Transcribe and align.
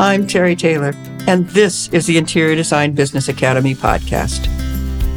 I'm 0.00 0.26
Terry 0.26 0.56
Taylor, 0.56 0.94
and 1.26 1.46
this 1.50 1.88
is 1.88 2.06
the 2.06 2.16
Interior 2.16 2.56
Design 2.56 2.92
Business 2.92 3.28
Academy 3.28 3.74
podcast. 3.74 4.48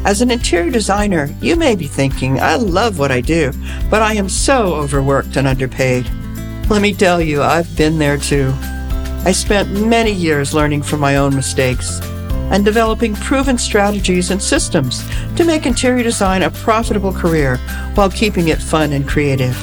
As 0.04 0.20
an 0.20 0.30
interior 0.30 0.70
designer, 0.70 1.34
you 1.40 1.56
may 1.56 1.74
be 1.74 1.86
thinking, 1.86 2.38
I 2.38 2.56
love 2.56 2.98
what 2.98 3.10
I 3.10 3.22
do, 3.22 3.50
but 3.88 4.02
I 4.02 4.12
am 4.12 4.28
so 4.28 4.74
overworked 4.74 5.36
and 5.36 5.48
underpaid. 5.48 6.06
Let 6.68 6.82
me 6.82 6.92
tell 6.92 7.18
you, 7.18 7.40
I've 7.40 7.74
been 7.78 7.98
there 7.98 8.18
too. 8.18 8.52
I 9.24 9.32
spent 9.32 9.72
many 9.72 10.12
years 10.12 10.52
learning 10.52 10.82
from 10.82 11.00
my 11.00 11.16
own 11.16 11.34
mistakes 11.34 12.02
and 12.52 12.62
developing 12.62 13.14
proven 13.14 13.56
strategies 13.56 14.30
and 14.30 14.42
systems 14.42 15.02
to 15.36 15.44
make 15.44 15.64
interior 15.64 16.02
design 16.02 16.42
a 16.42 16.50
profitable 16.50 17.14
career 17.14 17.56
while 17.94 18.10
keeping 18.10 18.48
it 18.48 18.60
fun 18.60 18.92
and 18.92 19.08
creative. 19.08 19.56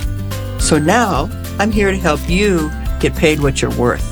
So 0.59 0.79
now 0.79 1.29
I'm 1.59 1.71
here 1.71 1.91
to 1.91 1.97
help 1.97 2.27
you 2.27 2.71
get 2.99 3.15
paid 3.15 3.39
what 3.39 3.61
you're 3.61 3.77
worth. 3.77 4.10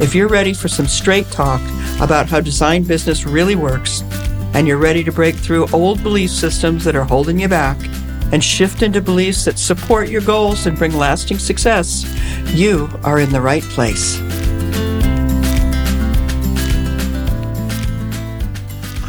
If 0.00 0.14
you're 0.14 0.28
ready 0.28 0.54
for 0.54 0.68
some 0.68 0.86
straight 0.86 1.28
talk 1.32 1.60
about 2.00 2.28
how 2.28 2.40
design 2.40 2.84
business 2.84 3.24
really 3.24 3.56
works, 3.56 4.02
and 4.54 4.68
you're 4.68 4.78
ready 4.78 5.02
to 5.02 5.10
break 5.10 5.34
through 5.34 5.66
old 5.72 6.02
belief 6.04 6.30
systems 6.30 6.84
that 6.84 6.94
are 6.94 7.04
holding 7.04 7.40
you 7.40 7.48
back 7.48 7.76
and 8.30 8.42
shift 8.42 8.82
into 8.82 9.00
beliefs 9.00 9.44
that 9.44 9.58
support 9.58 10.08
your 10.08 10.20
goals 10.20 10.66
and 10.66 10.78
bring 10.78 10.92
lasting 10.94 11.38
success, 11.38 12.04
you 12.54 12.88
are 13.02 13.18
in 13.18 13.32
the 13.32 13.40
right 13.40 13.64
place. 13.64 14.20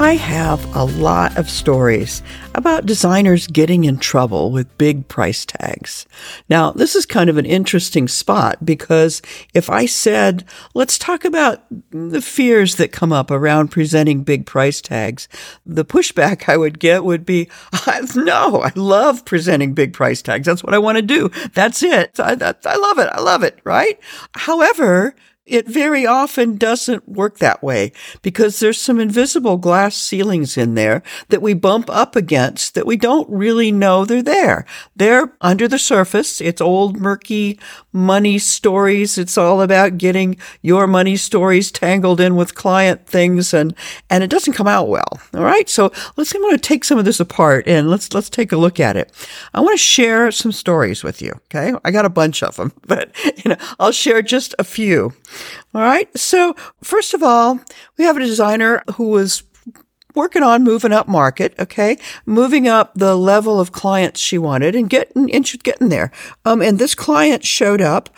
I 0.01 0.15
have 0.15 0.63
a 0.77 0.85
lot 0.85 1.37
of 1.37 1.49
stories 1.49 2.23
about 2.55 2.85
designers 2.85 3.47
getting 3.47 3.83
in 3.83 3.97
trouble 3.97 4.49
with 4.49 4.77
big 4.77 5.09
price 5.09 5.45
tags. 5.45 6.05
Now, 6.47 6.71
this 6.71 6.95
is 6.95 7.05
kind 7.05 7.29
of 7.29 7.35
an 7.35 7.45
interesting 7.45 8.07
spot 8.07 8.63
because 8.63 9.21
if 9.53 9.69
I 9.69 9.85
said, 9.85 10.45
let's 10.73 10.97
talk 10.97 11.25
about 11.25 11.65
the 11.91 12.21
fears 12.21 12.75
that 12.75 12.93
come 12.93 13.11
up 13.11 13.29
around 13.29 13.71
presenting 13.71 14.23
big 14.23 14.45
price 14.45 14.79
tags, 14.79 15.27
the 15.65 15.83
pushback 15.83 16.47
I 16.47 16.55
would 16.55 16.79
get 16.79 17.03
would 17.03 17.25
be, 17.25 17.49
no, 18.15 18.61
I 18.61 18.71
love 18.77 19.25
presenting 19.25 19.73
big 19.73 19.91
price 19.91 20.21
tags. 20.21 20.45
That's 20.45 20.63
what 20.63 20.73
I 20.73 20.79
want 20.79 20.95
to 20.97 21.01
do. 21.01 21.29
That's 21.53 21.83
it. 21.83 22.17
I, 22.21 22.37
I 22.65 22.75
love 22.77 22.99
it. 22.99 23.09
I 23.11 23.19
love 23.19 23.43
it. 23.43 23.59
Right. 23.65 23.99
However, 24.33 25.13
it 25.49 25.67
very 25.67 26.05
often 26.05 26.57
doesn't 26.57 27.07
work 27.09 27.39
that 27.39 27.63
way 27.63 27.91
because 28.21 28.59
there's 28.59 28.79
some 28.79 28.99
invisible 28.99 29.57
glass 29.57 29.95
ceilings 29.95 30.57
in 30.57 30.75
there 30.75 31.01
that 31.29 31.41
we 31.41 31.53
bump 31.53 31.89
up 31.89 32.15
against 32.15 32.75
that 32.75 32.85
we 32.85 32.95
don't 32.95 33.29
really 33.29 33.71
know 33.71 34.05
they're 34.05 34.21
there. 34.21 34.65
They're 34.95 35.33
under 35.41 35.67
the 35.67 35.79
surface. 35.79 36.39
It's 36.39 36.61
old, 36.61 36.97
murky 36.97 37.59
money 37.91 38.37
stories. 38.37 39.17
It's 39.17 39.37
all 39.37 39.61
about 39.61 39.97
getting 39.97 40.37
your 40.61 40.87
money 40.87 41.15
stories 41.15 41.71
tangled 41.71 42.19
in 42.19 42.35
with 42.35 42.55
client 42.55 43.05
things 43.07 43.53
and, 43.53 43.73
and 44.09 44.23
it 44.23 44.29
doesn't 44.29 44.53
come 44.53 44.67
out 44.67 44.87
well. 44.87 45.19
All 45.33 45.43
right. 45.43 45.67
So 45.67 45.91
let's, 46.15 46.33
I'm 46.33 46.41
going 46.41 46.55
to 46.55 46.61
take 46.61 46.83
some 46.83 46.97
of 46.97 47.05
this 47.05 47.19
apart 47.19 47.67
and 47.67 47.89
let's, 47.89 48.13
let's 48.13 48.29
take 48.29 48.51
a 48.51 48.57
look 48.57 48.79
at 48.79 48.95
it. 48.95 49.11
I 49.53 49.61
want 49.61 49.73
to 49.73 49.83
share 49.83 50.31
some 50.31 50.51
stories 50.51 51.03
with 51.03 51.21
you. 51.21 51.33
Okay. 51.45 51.73
I 51.83 51.91
got 51.91 52.05
a 52.05 52.09
bunch 52.09 52.43
of 52.43 52.55
them, 52.55 52.73
but 52.87 53.11
you 53.43 53.49
know, 53.49 53.57
I'll 53.79 53.91
share 53.91 54.21
just 54.21 54.53
a 54.59 54.63
few. 54.63 55.13
All 55.73 55.81
right. 55.81 56.15
So 56.17 56.55
first 56.83 57.13
of 57.13 57.23
all, 57.23 57.59
we 57.97 58.05
have 58.05 58.17
a 58.17 58.21
designer 58.21 58.83
who 58.95 59.09
was 59.09 59.43
working 60.15 60.43
on 60.43 60.63
moving 60.63 60.91
up 60.91 61.07
market, 61.07 61.53
okay, 61.59 61.97
moving 62.25 62.67
up 62.67 62.93
the 62.95 63.15
level 63.15 63.59
of 63.59 63.71
clients 63.71 64.19
she 64.19 64.37
wanted 64.37 64.75
and 64.75 64.89
getting 64.89 65.33
and 65.33 65.47
she's 65.47 65.61
getting 65.61 65.89
there. 65.89 66.11
Um, 66.45 66.61
and 66.61 66.79
this 66.79 66.95
client 66.95 67.45
showed 67.45 67.81
up 67.81 68.09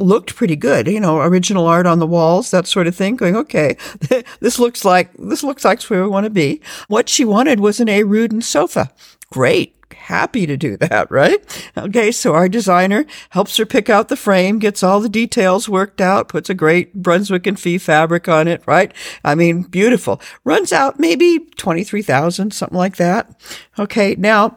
looked 0.00 0.36
pretty 0.36 0.56
good, 0.56 0.86
you 0.86 1.00
know, 1.00 1.20
original 1.20 1.66
art 1.66 1.86
on 1.86 1.98
the 1.98 2.06
walls, 2.06 2.50
that 2.52 2.66
sort 2.66 2.86
of 2.86 2.94
thing, 2.94 3.16
going, 3.16 3.36
okay, 3.36 3.76
this 4.40 4.58
looks 4.58 4.84
like, 4.84 5.12
this 5.14 5.42
looks 5.42 5.64
like 5.64 5.82
where 5.84 6.02
we 6.02 6.08
want 6.08 6.24
to 6.24 6.30
be. 6.30 6.60
What 6.86 7.08
she 7.08 7.24
wanted 7.24 7.60
was 7.60 7.80
an 7.80 7.88
A. 7.88 8.04
Rudin 8.04 8.42
sofa. 8.42 8.92
Great 9.32 9.77
happy 10.08 10.46
to 10.46 10.56
do 10.56 10.76
that, 10.78 11.10
right? 11.10 11.70
Okay, 11.76 12.10
so 12.10 12.34
our 12.34 12.48
designer 12.48 13.04
helps 13.30 13.56
her 13.58 13.66
pick 13.66 13.90
out 13.90 14.08
the 14.08 14.16
frame, 14.16 14.58
gets 14.58 14.82
all 14.82 15.00
the 15.00 15.08
details 15.08 15.68
worked 15.68 16.00
out, 16.00 16.28
puts 16.28 16.48
a 16.48 16.54
great 16.54 17.02
Brunschwig 17.02 17.46
and 17.46 17.60
Fils 17.60 17.82
fabric 17.82 18.26
on 18.26 18.48
it, 18.48 18.62
right? 18.66 18.92
I 19.22 19.34
mean, 19.34 19.62
beautiful. 19.62 20.20
Runs 20.44 20.72
out 20.72 20.98
maybe 20.98 21.40
23,000, 21.56 22.52
something 22.52 22.78
like 22.78 22.96
that. 22.96 23.38
Okay, 23.78 24.14
now 24.16 24.56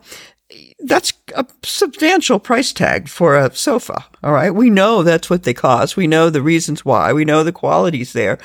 that's 0.79 1.13
a 1.35 1.45
substantial 1.63 2.39
price 2.39 2.73
tag 2.73 3.07
for 3.07 3.37
a 3.37 3.53
sofa. 3.53 4.05
All 4.23 4.31
right. 4.33 4.53
We 4.53 4.69
know 4.69 5.03
that's 5.03 5.29
what 5.29 5.43
they 5.43 5.53
cost. 5.53 5.95
We 5.95 6.07
know 6.07 6.29
the 6.29 6.41
reasons 6.41 6.83
why. 6.83 7.13
We 7.13 7.25
know 7.25 7.43
the 7.43 7.51
quality's 7.51 8.13
there. 8.13 8.39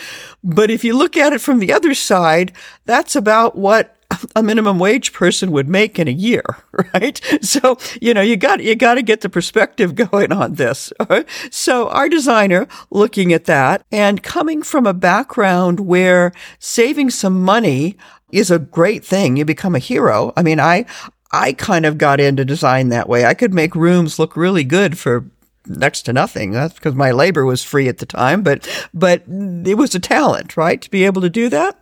But 0.44 0.70
if 0.70 0.84
you 0.84 0.96
look 0.96 1.16
at 1.16 1.32
it 1.32 1.40
from 1.40 1.58
the 1.58 1.72
other 1.72 1.94
side, 1.94 2.52
that's 2.84 3.16
about 3.16 3.56
what 3.56 3.95
a 4.34 4.42
minimum 4.42 4.78
wage 4.78 5.12
person 5.12 5.50
would 5.52 5.68
make 5.68 5.98
in 5.98 6.08
a 6.08 6.12
year, 6.12 6.44
right? 6.94 7.20
So, 7.42 7.78
you 8.00 8.14
know, 8.14 8.20
you 8.20 8.36
got, 8.36 8.62
you 8.62 8.74
got 8.74 8.94
to 8.94 9.02
get 9.02 9.20
the 9.20 9.28
perspective 9.28 9.94
going 10.10 10.32
on 10.32 10.54
this. 10.54 10.92
Right? 11.08 11.26
So 11.50 11.88
our 11.88 12.08
designer 12.08 12.66
looking 12.90 13.32
at 13.32 13.46
that 13.46 13.84
and 13.90 14.22
coming 14.22 14.62
from 14.62 14.86
a 14.86 14.92
background 14.92 15.80
where 15.80 16.32
saving 16.58 17.10
some 17.10 17.42
money 17.42 17.96
is 18.30 18.50
a 18.50 18.58
great 18.58 19.04
thing. 19.04 19.36
You 19.36 19.44
become 19.44 19.74
a 19.74 19.80
hero. 19.80 20.32
I 20.36 20.42
mean, 20.42 20.60
I, 20.60 20.86
I 21.32 21.52
kind 21.52 21.86
of 21.86 21.98
got 21.98 22.20
into 22.20 22.44
design 22.44 22.88
that 22.90 23.08
way. 23.08 23.24
I 23.24 23.34
could 23.34 23.54
make 23.54 23.74
rooms 23.74 24.18
look 24.18 24.36
really 24.36 24.64
good 24.64 24.98
for 24.98 25.24
next 25.68 26.02
to 26.02 26.12
nothing. 26.12 26.52
That's 26.52 26.74
because 26.74 26.94
my 26.94 27.10
labor 27.10 27.44
was 27.44 27.62
free 27.62 27.88
at 27.88 27.98
the 27.98 28.06
time, 28.06 28.42
but, 28.42 28.68
but 28.94 29.22
it 29.26 29.76
was 29.76 29.94
a 29.94 30.00
talent, 30.00 30.56
right? 30.56 30.80
To 30.80 30.90
be 30.90 31.04
able 31.04 31.22
to 31.22 31.30
do 31.30 31.48
that. 31.48 31.78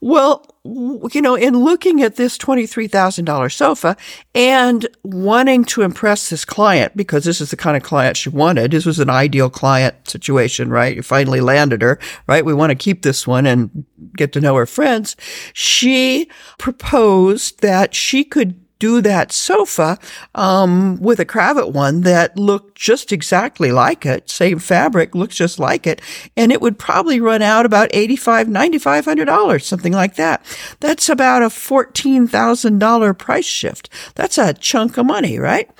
Well, 0.00 0.46
you 0.64 1.22
know, 1.22 1.34
in 1.34 1.56
looking 1.56 2.02
at 2.02 2.16
this 2.16 2.36
$23,000 2.36 3.52
sofa 3.52 3.96
and 4.34 4.86
wanting 5.02 5.64
to 5.64 5.82
impress 5.82 6.28
this 6.28 6.44
client, 6.44 6.96
because 6.96 7.24
this 7.24 7.40
is 7.40 7.50
the 7.50 7.56
kind 7.56 7.76
of 7.76 7.82
client 7.82 8.16
she 8.16 8.28
wanted, 8.28 8.72
this 8.72 8.84
was 8.84 8.98
an 8.98 9.08
ideal 9.10 9.48
client 9.48 10.08
situation, 10.08 10.68
right? 10.70 10.96
You 10.96 11.02
finally 11.02 11.40
landed 11.40 11.80
her, 11.82 11.98
right? 12.26 12.44
We 12.44 12.54
want 12.54 12.70
to 12.70 12.76
keep 12.76 13.02
this 13.02 13.26
one 13.26 13.46
and 13.46 13.84
get 14.16 14.32
to 14.34 14.40
know 14.40 14.56
her 14.56 14.66
friends. 14.66 15.16
She 15.54 16.28
proposed 16.58 17.60
that 17.62 17.94
she 17.94 18.24
could 18.24 18.60
do 18.78 19.00
that 19.00 19.32
sofa 19.32 19.98
um, 20.34 21.00
with 21.00 21.20
a 21.20 21.26
Kravet 21.26 21.72
one 21.72 22.02
that 22.02 22.36
looked 22.36 22.76
just 22.76 23.12
exactly 23.12 23.72
like 23.72 24.06
it, 24.06 24.30
same 24.30 24.58
fabric, 24.58 25.14
looks 25.14 25.36
just 25.36 25.58
like 25.58 25.86
it, 25.86 26.00
and 26.36 26.52
it 26.52 26.60
would 26.60 26.78
probably 26.78 27.20
run 27.20 27.42
out 27.42 27.66
about 27.66 27.90
eighty-five, 27.92 28.48
ninety-five 28.48 29.04
hundred 29.04 29.26
dollars, 29.26 29.66
something 29.66 29.92
like 29.92 30.16
that. 30.16 30.44
That's 30.80 31.08
about 31.08 31.42
a 31.42 31.50
fourteen 31.50 32.26
thousand 32.26 32.78
dollar 32.78 33.14
price 33.14 33.46
shift. 33.46 33.90
That's 34.14 34.38
a 34.38 34.54
chunk 34.54 34.96
of 34.96 35.06
money, 35.06 35.38
right? 35.38 35.70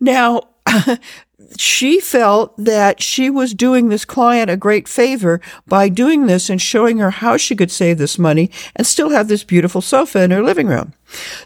Now. 0.00 0.42
she 1.56 2.00
felt 2.00 2.54
that 2.56 3.02
she 3.02 3.30
was 3.30 3.54
doing 3.54 3.88
this 3.88 4.04
client 4.04 4.50
a 4.50 4.56
great 4.56 4.86
favor 4.86 5.40
by 5.66 5.88
doing 5.88 6.26
this 6.26 6.50
and 6.50 6.60
showing 6.60 6.98
her 6.98 7.10
how 7.10 7.36
she 7.36 7.56
could 7.56 7.70
save 7.70 7.98
this 7.98 8.18
money 8.18 8.50
and 8.76 8.86
still 8.86 9.10
have 9.10 9.28
this 9.28 9.44
beautiful 9.44 9.80
sofa 9.80 10.22
in 10.22 10.30
her 10.30 10.42
living 10.42 10.66
room. 10.66 10.92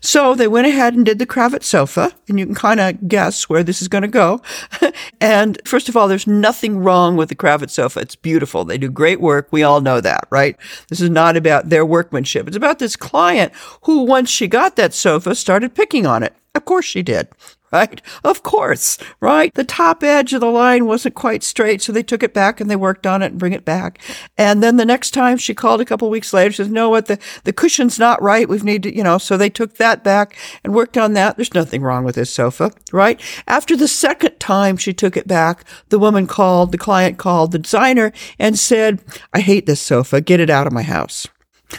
So 0.01 0.35
they 0.35 0.49
went 0.49 0.67
ahead 0.67 0.95
and 0.95 1.07
did 1.07 1.21
the 1.21 1.27
Kravet 1.27 1.63
sofa, 1.63 2.13
and 2.29 2.39
you 2.39 2.47
can 2.47 2.55
kind 2.55 2.81
of 2.81 3.07
guess 3.07 3.49
where 3.49 3.63
this 3.63 3.81
is 3.81 3.87
going 3.87 4.03
to 4.03 4.09
go. 4.09 4.43
and 5.21 5.61
first 5.65 5.89
of 5.89 5.97
all, 5.97 6.09
there's 6.09 6.27
nothing 6.27 6.79
wrong 6.79 7.17
with 7.17 7.29
the 7.29 7.37
Kravet 7.37 7.71
sofa. 7.71 8.01
It's 8.01 8.17
beautiful. 8.17 8.65
They 8.65 8.79
do 8.79 8.91
great 8.91 9.21
work. 9.21 9.49
We 9.53 9.63
all 9.63 9.81
know 9.81 10.01
that, 10.01 10.27
right? 10.31 10.57
This 10.89 11.01
is 11.01 11.11
not 11.11 11.37
about 11.37 11.69
their 11.69 11.87
workmanship. 11.87 12.49
It's 12.49 12.57
about 12.57 12.81
this 12.81 12.97
client 12.97 13.53
who, 13.83 14.03
once 14.03 14.31
she 14.31 14.49
got 14.49 14.75
that 14.77 14.95
sofa, 14.95 15.35
started 15.37 15.75
picking 15.75 16.07
on 16.07 16.25
it. 16.25 16.35
Of 16.55 16.65
course 16.65 16.85
she 16.85 17.03
did 17.03 17.29
right? 17.73 18.01
Of 18.23 18.43
course, 18.43 18.99
right? 19.21 19.53
The 19.55 19.65
top 19.65 20.03
edge 20.03 20.33
of 20.35 20.41
the 20.41 20.51
line 20.51 20.87
wasn't 20.87 21.15
quite 21.15 21.43
straight, 21.43 21.83
so 21.83 21.91
they 21.91 22.03
took 22.03 22.23
it 22.23 22.35
back 22.35 22.61
and 22.61 22.71
they 22.71 22.77
worked 22.77 23.07
on 23.07 23.23
it 23.23 23.33
and 23.33 23.39
bring 23.39 23.53
it 23.53 23.65
back. 23.65 23.99
And 24.37 24.63
then 24.63 24.77
the 24.77 24.85
next 24.85 25.13
time 25.13 25.39
she 25.39 25.55
called 25.55 25.81
a 25.81 25.85
couple 25.85 26.11
weeks 26.11 26.33
later, 26.33 26.51
she 26.53 26.59
says, 26.59 26.69
"No, 26.69 26.91
what 26.91 27.07
the 27.07 27.19
the 27.45 27.53
cushion's 27.53 27.99
not 27.99 28.23
right. 28.23 28.49
We've 28.49 28.65
need 28.65 28.83
to, 28.85 28.95
you 28.95 29.03
know." 29.03 29.19
So 29.19 29.37
they 29.37 29.51
took 29.51 29.77
that 29.77 30.05
back 30.05 30.37
and 30.63 30.75
worked 30.75 30.99
on 30.99 31.15
that. 31.15 31.37
There's 31.37 31.55
nothing 31.55 31.83
wrong 31.83 32.05
with 32.05 32.15
this 32.17 32.33
sofa, 32.33 32.73
right? 32.93 33.21
After 33.49 33.77
the 33.77 33.89
second 33.89 34.39
time 34.39 34.77
she 34.77 34.93
took 34.93 35.17
it 35.17 35.27
back, 35.27 35.65
the 35.89 35.99
woman 35.99 36.27
called, 36.27 36.73
the 36.73 36.79
client 36.79 37.19
called 37.19 37.53
the 37.53 37.59
designer 37.59 38.13
and 38.39 38.59
said, 38.59 39.01
"I 39.33 39.41
hate 39.41 39.67
this 39.67 39.81
sofa. 39.81 40.21
Get 40.21 40.41
it 40.41 40.51
out 40.51 40.67
of 40.67 40.73
my 40.73 40.83
house." 40.83 41.27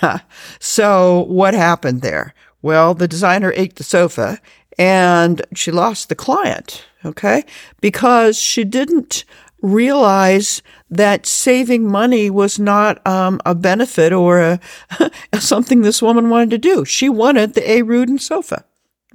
so 0.59 1.25
what 1.27 1.53
happened 1.53 2.01
there? 2.01 2.33
Well, 2.63 2.93
the 2.93 3.09
designer 3.09 3.51
ate 3.57 3.75
the 3.75 3.83
sofa 3.83 4.39
and 4.77 5.41
she 5.55 5.71
lost 5.71 6.09
the 6.09 6.15
client. 6.15 6.85
Okay. 7.05 7.43
Because 7.81 8.39
she 8.39 8.63
didn't 8.63 9.25
realize 9.61 10.61
that 10.89 11.25
saving 11.25 11.89
money 11.89 12.29
was 12.29 12.59
not 12.59 13.05
um, 13.07 13.39
a 13.45 13.55
benefit 13.55 14.11
or 14.13 14.39
a, 14.41 14.59
something 15.39 15.81
this 15.81 16.01
woman 16.01 16.29
wanted 16.29 16.49
to 16.51 16.57
do. 16.57 16.85
She 16.85 17.09
wanted 17.09 17.53
the 17.53 17.69
A. 17.69 17.81
Rudin 17.81 18.19
sofa. 18.19 18.65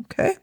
Okay. 0.05 0.37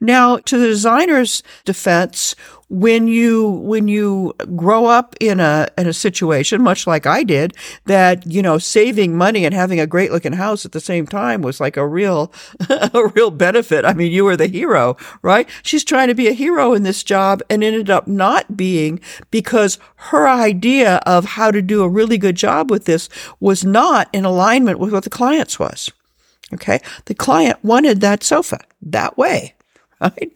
Now, 0.00 0.38
to 0.38 0.58
the 0.58 0.66
designer's 0.66 1.42
defense, 1.64 2.34
when 2.72 3.06
you 3.06 3.50
when 3.50 3.86
you 3.86 4.32
grow 4.56 4.86
up 4.86 5.14
in 5.20 5.40
a 5.40 5.68
in 5.76 5.86
a 5.86 5.92
situation 5.92 6.62
much 6.62 6.86
like 6.86 7.04
I 7.04 7.22
did 7.22 7.54
that 7.84 8.26
you 8.26 8.40
know 8.40 8.56
saving 8.56 9.14
money 9.14 9.44
and 9.44 9.54
having 9.54 9.78
a 9.78 9.86
great 9.86 10.10
looking 10.10 10.32
house 10.32 10.64
at 10.64 10.72
the 10.72 10.80
same 10.80 11.06
time 11.06 11.42
was 11.42 11.60
like 11.60 11.76
a 11.76 11.86
real 11.86 12.32
a 12.70 13.08
real 13.14 13.30
benefit. 13.30 13.84
I 13.84 13.92
mean, 13.92 14.10
you 14.10 14.24
were 14.24 14.38
the 14.38 14.46
hero, 14.46 14.96
right? 15.20 15.46
She's 15.62 15.84
trying 15.84 16.08
to 16.08 16.14
be 16.14 16.28
a 16.28 16.32
hero 16.32 16.72
in 16.72 16.82
this 16.82 17.02
job 17.02 17.42
and 17.50 17.62
ended 17.62 17.90
up 17.90 18.08
not 18.08 18.56
being 18.56 19.00
because 19.30 19.78
her 19.96 20.26
idea 20.26 20.96
of 21.04 21.26
how 21.26 21.50
to 21.50 21.60
do 21.60 21.82
a 21.82 21.88
really 21.88 22.16
good 22.16 22.36
job 22.36 22.70
with 22.70 22.86
this 22.86 23.10
was 23.38 23.66
not 23.66 24.08
in 24.14 24.24
alignment 24.24 24.78
with 24.78 24.94
what 24.94 25.04
the 25.04 25.10
client's 25.10 25.58
was. 25.58 25.90
Okay. 26.52 26.80
The 27.06 27.14
client 27.14 27.58
wanted 27.62 28.00
that 28.00 28.22
sofa 28.22 28.60
that 28.82 29.16
way. 29.16 29.54
Right. 30.02 30.32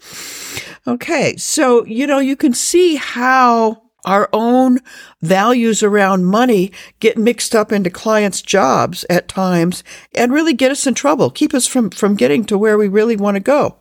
Okay. 0.87 1.37
So, 1.39 1.85
you 1.87 2.07
know, 2.07 2.21
you 2.21 2.37
can 2.37 2.55
see 2.55 2.95
how 2.95 3.83
our 4.05 4.29
own 4.33 4.79
values 5.21 5.83
around 5.83 6.25
money 6.25 6.71
get 7.01 7.19
mixed 7.19 7.53
up 7.53 7.73
into 7.73 7.91
clients' 7.91 8.41
jobs 8.41 9.05
at 9.11 9.27
times 9.27 9.83
and 10.15 10.33
really 10.33 10.55
get 10.55 10.71
us 10.71 10.87
in 10.87 10.95
trouble, 10.95 11.31
keep 11.31 11.53
us 11.53 11.67
from, 11.67 11.91
from 11.91 12.15
getting 12.15 12.45
to 12.45 12.57
where 12.57 12.79
we 12.79 12.87
really 12.87 13.17
want 13.17 13.35
to 13.35 13.41
go. 13.41 13.77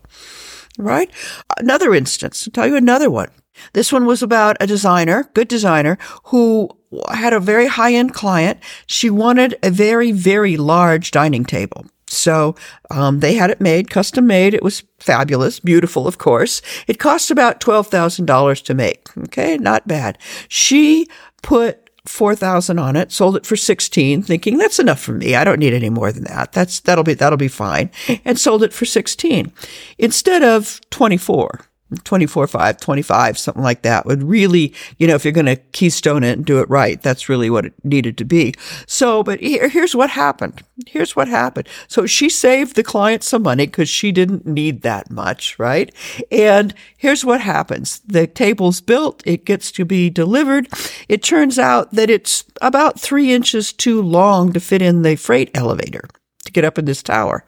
Right? 0.79 1.11
Another 1.59 1.93
instance, 1.93 2.47
I'll 2.47 2.51
tell 2.51 2.67
you 2.67 2.75
another 2.75 3.11
one. 3.11 3.29
This 3.73 3.93
one 3.93 4.05
was 4.05 4.21
about 4.21 4.57
a 4.59 4.67
designer, 4.67 5.29
good 5.33 5.47
designer, 5.47 5.97
who 6.25 6.69
had 7.11 7.31
a 7.31 7.39
very 7.39 7.67
high 7.67 7.93
end 7.93 8.13
client. 8.13 8.59
She 8.87 9.09
wanted 9.09 9.57
a 9.63 9.69
very, 9.69 10.11
very 10.11 10.57
large 10.57 11.11
dining 11.11 11.45
table. 11.45 11.85
So 12.07 12.55
um, 12.91 13.19
they 13.19 13.33
had 13.33 13.49
it 13.49 13.59
made, 13.59 13.89
custom 13.89 14.27
made. 14.27 14.53
It 14.53 14.63
was 14.63 14.83
fabulous, 14.99 15.59
beautiful, 15.59 16.07
of 16.07 16.17
course. 16.17 16.61
It 16.87 16.99
cost 16.99 17.31
about 17.31 17.59
twelve 17.59 17.87
thousand 17.87 18.25
dollars 18.25 18.61
to 18.63 18.73
make. 18.73 19.07
Okay, 19.17 19.57
not 19.57 19.87
bad. 19.87 20.17
She 20.47 21.07
put 21.41 21.89
four 22.05 22.35
thousand 22.35 22.77
on 22.77 22.95
it, 22.95 23.11
sold 23.11 23.35
it 23.35 23.45
for 23.45 23.55
sixteen, 23.55 24.21
thinking 24.21 24.57
that's 24.57 24.79
enough 24.79 24.99
for 24.99 25.13
me. 25.13 25.35
I 25.35 25.43
don't 25.43 25.59
need 25.59 25.73
any 25.73 25.89
more 25.89 26.11
than 26.11 26.25
that. 26.25 26.51
That's 26.51 26.79
that'll 26.81 27.03
be 27.03 27.15
that'll 27.15 27.37
be 27.37 27.47
fine, 27.47 27.89
and 28.23 28.39
sold 28.39 28.63
it 28.63 28.73
for 28.73 28.85
sixteen 28.85 29.51
instead 29.97 30.43
of 30.43 30.79
twenty 30.91 31.17
four. 31.17 31.61
24, 32.03 32.47
5, 32.47 32.77
25, 32.79 33.37
something 33.37 33.63
like 33.63 33.83
that 33.83 34.05
would 34.05 34.23
really, 34.23 34.73
you 34.97 35.07
know, 35.07 35.13
if 35.15 35.23
you're 35.23 35.31
going 35.31 35.45
to 35.45 35.55
keystone 35.55 36.23
it 36.23 36.33
and 36.33 36.45
do 36.45 36.59
it 36.59 36.69
right, 36.69 37.01
that's 37.01 37.29
really 37.29 37.49
what 37.49 37.65
it 37.65 37.73
needed 37.83 38.17
to 38.17 38.25
be. 38.25 38.55
So, 38.87 39.21
but 39.21 39.39
here, 39.39 39.69
here's 39.69 39.95
what 39.95 40.09
happened. 40.09 40.63
Here's 40.87 41.15
what 41.15 41.27
happened. 41.27 41.69
So 41.87 42.07
she 42.07 42.27
saved 42.27 42.75
the 42.75 42.83
client 42.83 43.23
some 43.23 43.43
money 43.43 43.67
because 43.67 43.87
she 43.87 44.11
didn't 44.11 44.47
need 44.47 44.81
that 44.81 45.11
much, 45.11 45.59
right? 45.59 45.93
And 46.31 46.73
here's 46.97 47.23
what 47.23 47.41
happens. 47.41 47.99
The 47.99 48.25
table's 48.25 48.81
built. 48.81 49.21
It 49.25 49.45
gets 49.45 49.71
to 49.73 49.85
be 49.85 50.09
delivered. 50.09 50.67
It 51.07 51.21
turns 51.21 51.59
out 51.59 51.91
that 51.91 52.09
it's 52.09 52.45
about 52.61 52.99
three 52.99 53.31
inches 53.31 53.71
too 53.71 54.01
long 54.01 54.53
to 54.53 54.59
fit 54.59 54.81
in 54.81 55.03
the 55.03 55.15
freight 55.15 55.51
elevator 55.53 56.07
to 56.07 56.24
get 56.55 56.65
up 56.65 56.79
in 56.79 56.85
this 56.85 57.03
tower. 57.03 57.45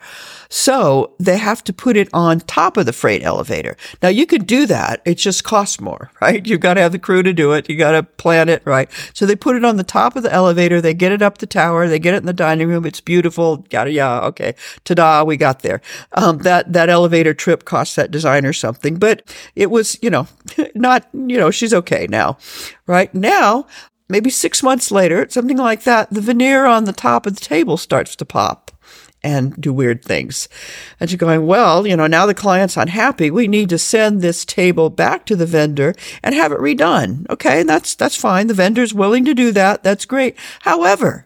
So 0.50 1.14
they 1.20 1.38
have 1.38 1.64
to 1.64 1.74
put 1.74 1.98
it 1.98 2.10
on 2.14 2.42
top 2.42 2.78
of 2.78 2.86
the 2.86 2.94
freight 2.94 3.24
elevator. 3.24 3.76
Now 4.04 4.10
you 4.10 4.26
could 4.26 4.46
do 4.46 4.66
that. 4.68 5.02
It 5.06 5.16
just 5.16 5.44
costs 5.44 5.82
more, 5.82 6.12
right? 6.22 6.46
You've 6.46 6.60
got 6.60 6.76
to 6.76 6.82
have 6.82 6.92
the 6.92 7.00
crew 7.00 7.24
to 7.24 7.34
do 7.34 7.54
it. 7.54 7.70
You 7.70 7.78
got 7.78 7.92
to 7.92 8.04
plan 8.04 8.50
it, 8.50 8.62
right? 8.66 8.90
So 9.14 9.26
they 9.26 9.36
put 9.36 9.56
it 9.56 9.66
on 9.66 9.78
the 9.78 9.84
top 9.84 10.16
of 10.16 10.24
the 10.24 10.32
elevator. 10.32 10.82
They 10.82 10.94
get 10.94 11.12
it 11.12 11.22
up 11.22 11.40
the 11.40 11.48
tower. 11.48 11.88
They 11.88 12.00
get 12.00 12.14
it 12.14 12.18
in 12.18 12.26
the 12.26 12.34
dining 12.34 12.68
room. 12.68 12.86
It's 12.86 13.02
beautiful. 13.02 13.66
Yada, 13.72 13.92
yeah. 13.92 14.20
Okay. 14.22 14.56
Ta-da. 14.84 15.24
We 15.24 15.38
got 15.38 15.62
there. 15.62 15.82
Um, 16.12 16.40
that, 16.40 16.74
that 16.74 16.90
elevator 16.90 17.34
trip 17.34 17.66
cost 17.66 17.96
that 17.96 18.12
designer 18.12 18.54
something, 18.54 18.98
but 18.98 19.24
it 19.56 19.72
was, 19.72 19.98
you 20.02 20.10
know, 20.10 20.28
not, 20.76 21.08
you 21.14 21.38
know, 21.38 21.50
she's 21.50 21.74
okay 21.74 22.08
now, 22.10 22.38
right? 22.86 23.14
Now, 23.14 23.66
maybe 24.10 24.30
six 24.30 24.62
months 24.62 24.92
later, 24.92 25.28
something 25.30 25.58
like 25.58 25.84
that, 25.84 26.10
the 26.12 26.22
veneer 26.22 26.66
on 26.66 26.86
the 26.86 26.94
top 26.94 27.26
of 27.26 27.36
the 27.36 27.42
table 27.42 27.78
starts 27.78 28.16
to 28.18 28.26
pop 28.26 28.67
and 29.28 29.54
do 29.60 29.74
weird 29.74 30.04
things. 30.04 30.48
And 31.02 31.12
you're 31.12 31.18
going, 31.18 31.46
well, 31.46 31.86
you 31.86 31.98
know, 31.98 32.08
now 32.08 32.26
the 32.26 32.34
client's 32.34 32.78
unhappy. 32.78 33.30
We 33.30 33.50
need 33.50 33.68
to 33.70 33.78
send 33.78 34.22
this 34.22 34.46
table 34.46 34.90
back 34.90 35.26
to 35.26 35.36
the 35.36 35.46
vendor 35.46 35.94
and 36.24 36.34
have 36.34 36.54
it 36.54 36.60
redone. 36.60 37.30
Okay. 37.30 37.64
That's, 37.64 37.94
that's 37.94 38.16
fine. 38.16 38.48
The 38.48 38.54
vendor's 38.54 38.94
willing 38.94 39.26
to 39.26 39.34
do 39.34 39.52
that. 39.52 39.84
That's 39.84 40.06
great. 40.06 40.38
However, 40.62 41.26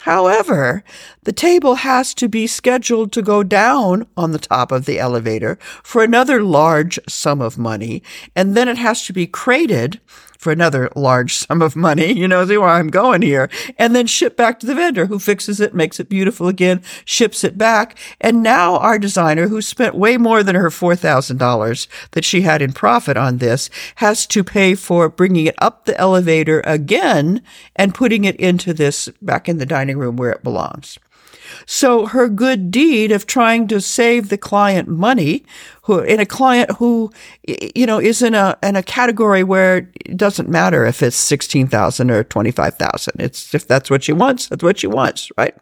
However, 0.00 0.84
the 1.22 1.32
table 1.32 1.76
has 1.76 2.12
to 2.16 2.28
be 2.28 2.46
scheduled 2.46 3.10
to 3.12 3.22
go 3.22 3.42
down 3.42 4.06
on 4.18 4.32
the 4.32 4.38
top 4.38 4.70
of 4.70 4.84
the 4.84 4.98
elevator 4.98 5.56
for 5.82 6.04
another 6.04 6.42
large 6.42 6.98
sum 7.08 7.40
of 7.40 7.56
money, 7.56 8.02
and 8.36 8.54
then 8.54 8.68
it 8.68 8.76
has 8.76 9.06
to 9.06 9.14
be 9.14 9.26
crated 9.26 10.02
for 10.44 10.52
another 10.52 10.90
large 10.94 11.34
sum 11.34 11.62
of 11.62 11.74
money. 11.74 12.12
You 12.12 12.28
know, 12.28 12.46
see 12.46 12.58
where 12.58 12.68
I'm 12.68 12.88
going 12.88 13.22
here. 13.22 13.48
And 13.78 13.96
then 13.96 14.06
ship 14.06 14.36
back 14.36 14.60
to 14.60 14.66
the 14.66 14.74
vendor 14.74 15.06
who 15.06 15.18
fixes 15.18 15.58
it, 15.58 15.74
makes 15.74 15.98
it 15.98 16.08
beautiful 16.08 16.46
again, 16.46 16.82
ships 17.04 17.42
it 17.42 17.58
back. 17.58 17.98
And 18.20 18.42
now 18.42 18.76
our 18.76 18.98
designer, 18.98 19.48
who 19.48 19.62
spent 19.62 19.94
way 19.94 20.18
more 20.18 20.42
than 20.42 20.54
her 20.54 20.68
$4,000 20.68 21.88
that 22.12 22.24
she 22.24 22.42
had 22.42 22.60
in 22.60 22.72
profit 22.72 23.16
on 23.16 23.38
this, 23.38 23.70
has 23.96 24.26
to 24.26 24.44
pay 24.44 24.74
for 24.74 25.08
bringing 25.08 25.46
it 25.46 25.54
up 25.58 25.86
the 25.86 25.98
elevator 25.98 26.60
again 26.64 27.42
and 27.74 27.94
putting 27.94 28.24
it 28.24 28.36
into 28.36 28.74
this 28.74 29.08
back 29.22 29.48
in 29.48 29.58
the 29.58 29.66
dining 29.66 29.98
room 29.98 30.16
where 30.16 30.30
it 30.30 30.44
belongs. 30.44 30.98
So 31.66 32.06
her 32.06 32.28
good 32.28 32.70
deed 32.70 33.12
of 33.12 33.26
trying 33.26 33.68
to 33.68 33.80
save 33.80 34.28
the 34.28 34.38
client 34.38 34.88
money, 34.88 35.44
who 35.82 36.00
in 36.00 36.20
a 36.20 36.26
client 36.26 36.70
who, 36.78 37.12
you 37.46 37.86
know, 37.86 37.98
is 37.98 38.22
in 38.22 38.34
a 38.34 38.56
in 38.62 38.76
a 38.76 38.82
category 38.82 39.44
where 39.44 39.90
it 40.04 40.16
doesn't 40.16 40.48
matter 40.48 40.86
if 40.86 41.02
it's 41.02 41.16
sixteen 41.16 41.66
thousand 41.66 42.10
or 42.10 42.24
twenty 42.24 42.50
five 42.50 42.74
thousand. 42.76 43.20
It's 43.20 43.54
if 43.54 43.66
that's 43.66 43.90
what 43.90 44.04
she 44.04 44.12
wants, 44.12 44.48
that's 44.48 44.62
what 44.62 44.78
she 44.78 44.86
wants, 44.86 45.30
right? 45.36 45.54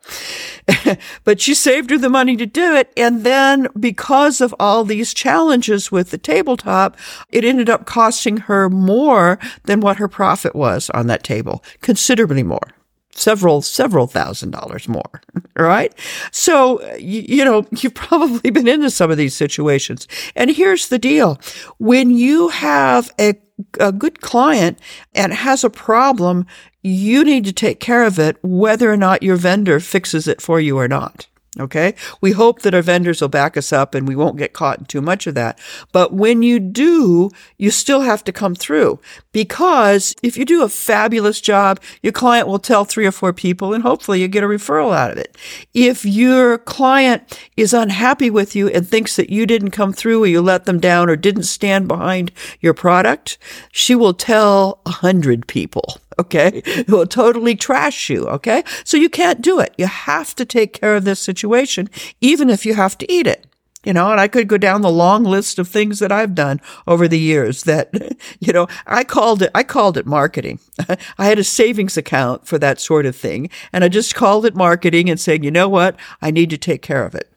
but 1.24 1.40
she 1.40 1.54
saved 1.54 1.90
her 1.90 1.98
the 1.98 2.08
money 2.08 2.36
to 2.36 2.46
do 2.46 2.74
it, 2.74 2.92
and 2.96 3.24
then 3.24 3.68
because 3.78 4.40
of 4.40 4.54
all 4.60 4.84
these 4.84 5.14
challenges 5.14 5.90
with 5.90 6.10
the 6.10 6.18
tabletop, 6.18 6.96
it 7.30 7.44
ended 7.44 7.68
up 7.68 7.86
costing 7.86 8.36
her 8.38 8.68
more 8.68 9.38
than 9.64 9.80
what 9.80 9.96
her 9.96 10.08
profit 10.08 10.54
was 10.54 10.90
on 10.90 11.06
that 11.08 11.24
table, 11.24 11.64
considerably 11.80 12.42
more 12.42 12.72
several, 13.14 13.62
several 13.62 14.06
thousand 14.06 14.50
dollars 14.50 14.88
more, 14.88 15.20
right? 15.56 15.92
So, 16.30 16.82
you, 16.96 17.24
you, 17.28 17.44
know, 17.44 17.66
you've 17.78 17.94
probably 17.94 18.50
been 18.50 18.68
into 18.68 18.90
some 18.90 19.10
of 19.10 19.16
these 19.16 19.34
situations. 19.34 20.08
And 20.34 20.50
here's 20.50 20.88
the 20.88 20.98
deal. 20.98 21.40
When 21.78 22.10
you 22.10 22.48
have 22.48 23.10
a, 23.20 23.34
a 23.78 23.92
good 23.92 24.20
client 24.20 24.78
and 25.14 25.32
has 25.32 25.64
a 25.64 25.70
problem, 25.70 26.46
you 26.82 27.24
need 27.24 27.44
to 27.44 27.52
take 27.52 27.80
care 27.80 28.04
of 28.04 28.18
it, 28.18 28.36
whether 28.42 28.90
or 28.90 28.96
not 28.96 29.22
your 29.22 29.36
vendor 29.36 29.78
fixes 29.80 30.26
it 30.26 30.40
for 30.40 30.60
you 30.60 30.78
or 30.78 30.88
not. 30.88 31.26
Okay. 31.60 31.94
We 32.22 32.32
hope 32.32 32.62
that 32.62 32.72
our 32.72 32.80
vendors 32.80 33.20
will 33.20 33.28
back 33.28 33.58
us 33.58 33.74
up 33.74 33.94
and 33.94 34.08
we 34.08 34.16
won't 34.16 34.38
get 34.38 34.54
caught 34.54 34.78
in 34.78 34.84
too 34.86 35.02
much 35.02 35.26
of 35.26 35.34
that. 35.34 35.58
But 35.92 36.14
when 36.14 36.42
you 36.42 36.58
do, 36.58 37.30
you 37.58 37.70
still 37.70 38.00
have 38.00 38.24
to 38.24 38.32
come 38.32 38.54
through 38.54 39.00
because 39.32 40.14
if 40.22 40.38
you 40.38 40.46
do 40.46 40.62
a 40.62 40.70
fabulous 40.70 41.42
job, 41.42 41.78
your 42.02 42.14
client 42.14 42.48
will 42.48 42.58
tell 42.58 42.86
three 42.86 43.04
or 43.04 43.12
four 43.12 43.34
people 43.34 43.74
and 43.74 43.82
hopefully 43.82 44.22
you 44.22 44.28
get 44.28 44.42
a 44.42 44.46
referral 44.46 44.96
out 44.96 45.10
of 45.10 45.18
it. 45.18 45.36
If 45.74 46.06
your 46.06 46.56
client 46.56 47.38
is 47.58 47.74
unhappy 47.74 48.30
with 48.30 48.56
you 48.56 48.68
and 48.68 48.88
thinks 48.88 49.16
that 49.16 49.28
you 49.28 49.44
didn't 49.44 49.72
come 49.72 49.92
through 49.92 50.24
or 50.24 50.28
you 50.28 50.40
let 50.40 50.64
them 50.64 50.80
down 50.80 51.10
or 51.10 51.16
didn't 51.16 51.42
stand 51.42 51.86
behind 51.86 52.32
your 52.60 52.72
product, 52.72 53.36
she 53.70 53.94
will 53.94 54.14
tell 54.14 54.80
a 54.86 54.90
hundred 54.90 55.46
people 55.48 55.98
okay, 56.22 56.62
It 56.64 56.88
will 56.88 57.06
totally 57.06 57.54
trash 57.54 58.08
you, 58.10 58.26
okay? 58.26 58.64
So 58.84 58.96
you 58.96 59.08
can't 59.08 59.42
do 59.42 59.60
it. 59.60 59.74
You 59.76 59.86
have 59.86 60.34
to 60.36 60.44
take 60.44 60.72
care 60.72 60.96
of 60.96 61.04
this 61.04 61.20
situation, 61.20 61.88
even 62.20 62.50
if 62.50 62.64
you 62.64 62.74
have 62.74 62.96
to 62.98 63.12
eat 63.12 63.26
it. 63.26 63.46
You 63.84 63.92
know, 63.92 64.12
and 64.12 64.20
I 64.20 64.28
could 64.28 64.46
go 64.46 64.58
down 64.58 64.82
the 64.82 64.90
long 64.92 65.24
list 65.24 65.58
of 65.58 65.66
things 65.66 65.98
that 65.98 66.12
I've 66.12 66.36
done 66.36 66.60
over 66.86 67.08
the 67.08 67.18
years 67.18 67.64
that, 67.64 67.92
you 68.40 68.52
know, 68.52 68.68
I 68.86 69.02
called 69.02 69.42
it, 69.42 69.50
I 69.56 69.64
called 69.64 69.98
it 69.98 70.06
marketing. 70.06 70.60
I 71.18 71.26
had 71.26 71.40
a 71.40 71.44
savings 71.44 71.96
account 71.96 72.46
for 72.46 72.58
that 72.58 72.80
sort 72.80 73.06
of 73.06 73.16
thing. 73.16 73.50
And 73.72 73.82
I 73.82 73.88
just 73.88 74.14
called 74.14 74.46
it 74.46 74.54
marketing 74.54 75.10
and 75.10 75.18
saying, 75.18 75.42
you 75.42 75.50
know 75.50 75.68
what? 75.68 75.96
I 76.20 76.30
need 76.30 76.50
to 76.50 76.58
take 76.58 76.82
care 76.82 77.04
of 77.04 77.16
it. 77.16 77.28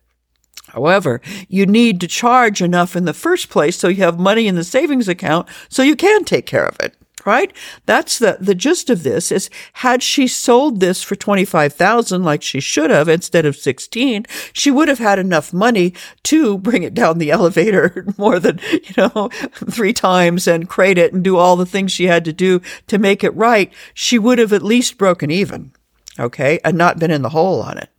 However, 0.68 1.20
you 1.48 1.66
need 1.66 2.00
to 2.02 2.08
charge 2.08 2.62
enough 2.62 2.96
in 2.96 3.06
the 3.06 3.14
first 3.14 3.50
place 3.50 3.78
so 3.78 3.88
you 3.88 4.04
have 4.04 4.20
money 4.20 4.46
in 4.46 4.56
the 4.56 4.64
savings 4.64 5.08
account 5.08 5.48
so 5.68 5.82
you 5.82 5.96
can 5.96 6.26
take 6.26 6.46
care 6.46 6.66
of 6.66 6.76
it 6.80 6.96
right? 7.26 7.52
That's 7.86 8.20
the, 8.20 8.38
the 8.40 8.56
gist 8.56 8.90
of 8.90 9.04
this 9.04 9.32
is 9.32 9.50
had 9.74 10.04
she 10.04 10.28
sold 10.28 10.80
this 10.80 11.04
for 11.04 11.16
25,000 11.16 12.24
like 12.24 12.42
she 12.42 12.60
should 12.60 12.90
have 12.92 13.10
instead 13.10 13.46
of 13.46 13.56
16, 13.56 14.26
she 14.54 14.72
would 14.72 14.88
have 14.88 15.00
had 15.00 15.20
enough 15.20 15.52
money 15.54 15.94
to 16.24 16.58
bring 16.58 16.84
it 16.84 16.94
down 16.94 17.18
the 17.18 17.32
elevator 17.36 18.06
more 18.18 18.40
than, 18.40 18.60
you 18.72 18.94
know, 18.98 19.30
three 19.70 19.94
times 19.94 20.48
and 20.48 20.70
crate 20.70 20.98
it 20.98 21.14
and 21.14 21.24
do 21.24 21.38
all 21.38 21.56
the 21.56 21.66
things 21.66 21.92
she 21.92 22.06
had 22.06 22.26
to 22.26 22.34
do 22.34 22.62
to 22.88 22.98
make 22.98 23.24
it 23.24 23.36
right. 23.36 23.72
She 23.94 24.20
would 24.20 24.40
have 24.40 24.54
at 24.54 24.64
least 24.64 24.98
broken 24.98 25.32
even. 25.32 25.72
Okay. 26.20 26.60
And 26.64 26.78
not 26.78 27.00
been 27.00 27.12
in 27.12 27.24
the 27.24 27.30
hole 27.30 27.62
on 27.62 27.78
it. 27.78 27.90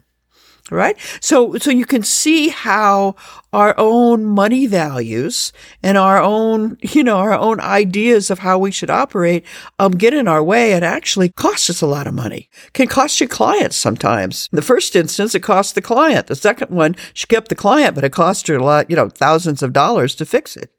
Right? 0.71 0.97
So, 1.21 1.57
so 1.59 1.71
you 1.71 1.87
can 1.87 2.03
see 2.03 2.49
how 2.49 3.15
our 3.53 3.75
own 3.79 4.25
money 4.25 4.67
values 4.67 5.53
and 5.83 5.97
our 5.97 6.21
own, 6.21 6.77
you 6.83 7.05
know, 7.05 7.19
our 7.19 7.33
own 7.33 7.61
ideas 7.61 8.31
of 8.31 8.41
how 8.41 8.59
we 8.59 8.71
should 8.71 8.91
operate, 8.91 9.45
um, 9.79 9.93
get 9.93 10.13
in 10.13 10.29
our 10.29 10.43
way 10.43 10.73
and 10.73 10.85
actually 10.85 11.31
cost 11.31 11.71
us 11.71 11.81
a 11.81 11.87
lot 11.87 12.07
of 12.07 12.15
money. 12.15 12.51
Can 12.73 12.89
cost 12.89 13.21
your 13.21 13.29
clients 13.29 13.77
sometimes. 13.77 14.49
In 14.53 14.57
the 14.57 14.63
first 14.63 14.97
instance, 14.97 15.35
it 15.35 15.41
cost 15.41 15.75
the 15.75 15.83
client. 15.83 16.27
The 16.27 16.37
second 16.37 16.71
one, 16.71 16.97
she 17.15 17.27
kept 17.27 17.49
the 17.49 17.55
client, 17.55 17.95
but 17.95 18.05
it 18.05 18.13
cost 18.13 18.49
her 18.49 18.57
a 18.57 18.65
lot, 18.65 18.91
you 18.91 18.97
know, 18.97 19.09
thousands 19.09 19.63
of 19.63 19.73
dollars 19.73 20.15
to 20.17 20.27
fix 20.27 20.57
it. 20.57 20.71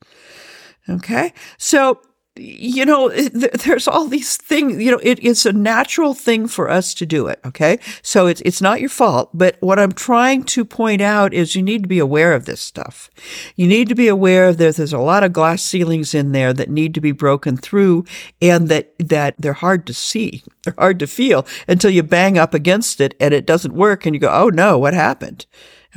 Okay. 0.89 1.33
So 1.57 1.99
you 2.39 2.85
know, 2.85 3.09
there's 3.09 3.87
all 3.87 4.07
these 4.07 4.37
things, 4.37 4.81
you 4.81 4.91
know, 4.91 4.99
it, 5.03 5.19
it's 5.21 5.45
a 5.45 5.53
natural 5.53 6.13
thing 6.13 6.47
for 6.47 6.69
us 6.69 6.93
to 6.95 7.05
do 7.05 7.27
it. 7.27 7.39
Okay. 7.45 7.79
So 8.01 8.27
it's, 8.27 8.41
it's 8.41 8.61
not 8.61 8.79
your 8.79 8.89
fault. 8.89 9.29
But 9.33 9.57
what 9.59 9.79
I'm 9.79 9.91
trying 9.91 10.43
to 10.43 10.65
point 10.65 11.01
out 11.01 11.33
is 11.33 11.55
you 11.55 11.63
need 11.63 11.83
to 11.83 11.89
be 11.89 11.99
aware 11.99 12.33
of 12.33 12.45
this 12.45 12.61
stuff. 12.61 13.09
You 13.55 13.67
need 13.67 13.89
to 13.89 13.95
be 13.95 14.07
aware 14.07 14.53
that 14.53 14.75
there's 14.75 14.93
a 14.93 14.99
lot 14.99 15.23
of 15.23 15.33
glass 15.33 15.61
ceilings 15.61 16.13
in 16.13 16.31
there 16.31 16.53
that 16.53 16.69
need 16.69 16.93
to 16.95 17.01
be 17.01 17.11
broken 17.11 17.57
through 17.57 18.05
and 18.41 18.69
that, 18.69 18.93
that 18.99 19.35
they're 19.37 19.53
hard 19.53 19.85
to 19.87 19.93
see. 19.93 20.43
They're 20.63 20.75
hard 20.77 20.99
to 20.99 21.07
feel 21.07 21.47
until 21.65 21.91
you 21.91 22.03
bang 22.03 22.37
up 22.37 22.53
against 22.53 22.99
it 22.99 23.15
and 23.21 23.33
it 23.33 23.45
doesn't 23.45 23.73
work 23.73 24.05
and 24.05 24.13
you 24.13 24.19
go, 24.19 24.29
Oh 24.29 24.49
no, 24.49 24.77
what 24.77 24.93
happened? 24.93 25.45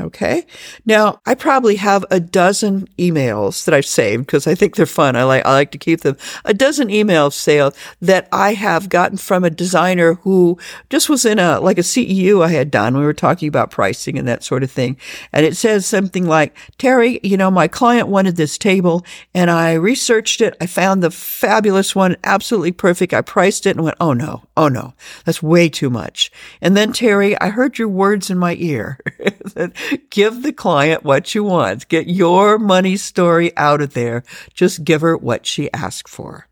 Okay. 0.00 0.47
Now, 0.87 1.21
I 1.26 1.35
probably 1.35 1.76
have 1.76 2.04
a 2.11 2.21
dozen 2.21 2.87
emails 2.99 3.64
that 3.64 3.75
I've 3.75 3.87
saved 3.87 4.26
because 4.26 4.47
I 4.47 4.54
think 4.54 4.76
they're 4.76 4.87
fun. 4.87 5.16
I 5.16 5.25
like, 5.25 5.45
I 5.45 5.52
like 5.52 5.71
to 5.73 5.78
keep 5.78 6.00
them. 6.00 6.16
A 6.45 6.54
dozen 6.54 6.88
emails 6.88 7.35
sale 7.35 7.73
that 8.00 8.28
I 8.33 8.54
have 8.54 8.88
gotten 8.88 9.19
from 9.19 9.45
a 9.45 9.50
designer 9.50 10.14
who 10.14 10.59
just 10.88 11.09
was 11.09 11.25
in 11.25 11.38
a, 11.38 11.61
like 11.61 11.78
a 11.78 11.83
CEU 11.83 12.45
I 12.45 12.49
had 12.49 12.71
done. 12.71 12.97
We 12.97 13.04
were 13.04 13.12
talking 13.12 13.49
about 13.49 13.71
pricing 13.71 14.19
and 14.19 14.26
that 14.26 14.42
sort 14.42 14.62
of 14.62 14.71
thing. 14.71 14.97
And 15.33 15.45
it 15.45 15.57
says 15.57 15.87
something 15.87 16.26
like, 16.26 16.57
Terry, 16.78 17.21
you 17.23 17.37
know, 17.37 17.50
my 17.50 17.69
client 17.69 18.09
wanted 18.09 18.37
this 18.37 18.59
table 18.59 19.04
and 19.35 19.50
I 19.50 19.75
researched 19.75 20.40
it. 20.40 20.57
I 20.61 20.66
found 20.66 21.02
the 21.02 21.11
fabulous 21.11 21.95
one, 21.95 22.16
absolutely 22.25 22.73
perfect. 22.73 23.12
I 23.12 23.21
priced 23.21 23.66
it 23.66 23.76
and 23.76 23.85
went, 23.85 23.97
Oh 24.00 24.12
no, 24.12 24.45
oh 24.57 24.69
no, 24.69 24.95
that's 25.25 25.42
way 25.42 25.69
too 25.69 25.90
much. 25.90 26.30
And 26.61 26.76
then 26.76 26.92
Terry, 26.92 27.38
I 27.40 27.49
heard 27.50 27.78
your 27.78 27.88
words 27.88 28.30
in 28.30 28.38
my 28.38 28.54
ear. 28.59 28.99
give 30.11 30.42
the 30.42 30.52
client 30.52 31.04
what 31.04 31.35
you 31.35 31.44
want. 31.44 31.88
Get 31.88 32.06
your 32.06 32.59
money 32.59 32.97
story 32.97 33.56
out 33.56 33.80
of 33.80 33.94
there. 33.94 34.23
Just 34.54 34.85
give 34.85 35.00
her 35.00 35.16
what 35.16 35.47
she 35.47 35.73
asked 35.73 36.09
for. 36.09 36.47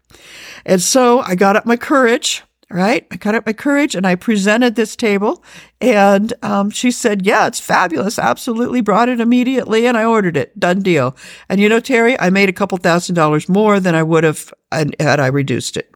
And 0.65 0.81
so 0.83 1.21
I 1.21 1.35
got 1.35 1.57
up 1.57 1.67
my 1.67 1.77
courage, 1.77 2.43
right? 2.71 3.07
I 3.11 3.17
got 3.17 3.35
up 3.35 3.47
my 3.47 3.53
courage 3.53 3.95
and 3.95 4.07
I 4.07 4.15
presented 4.15 4.75
this 4.75 4.97
table 4.97 5.43
and 5.81 6.33
um, 6.43 6.71
she 6.71 6.91
said, 6.91 7.25
yeah, 7.25 7.47
it's 7.47 7.61
fabulous. 7.61 8.19
Absolutely 8.19 8.81
brought 8.81 9.09
it 9.09 9.21
immediately 9.21 9.87
and 9.87 9.97
I 9.97 10.05
ordered 10.05 10.37
it. 10.37 10.59
Done 10.59 10.81
deal. 10.81 11.17
And 11.49 11.61
you 11.61 11.69
know, 11.69 11.81
Terry, 11.81 12.19
I 12.19 12.31
made 12.31 12.49
a 12.49 12.55
couple 12.55 12.79
thousand 12.79 13.15
dollars 13.15 13.49
more 13.49 13.81
than 13.81 13.95
I 13.95 14.03
would 14.03 14.25
have 14.25 14.53
had 14.73 15.21
I 15.21 15.29
reduced 15.29 15.77
it. 15.77 15.91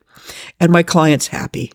And 0.60 0.72
my 0.72 0.82
client's 0.82 1.26
happy. 1.28 1.72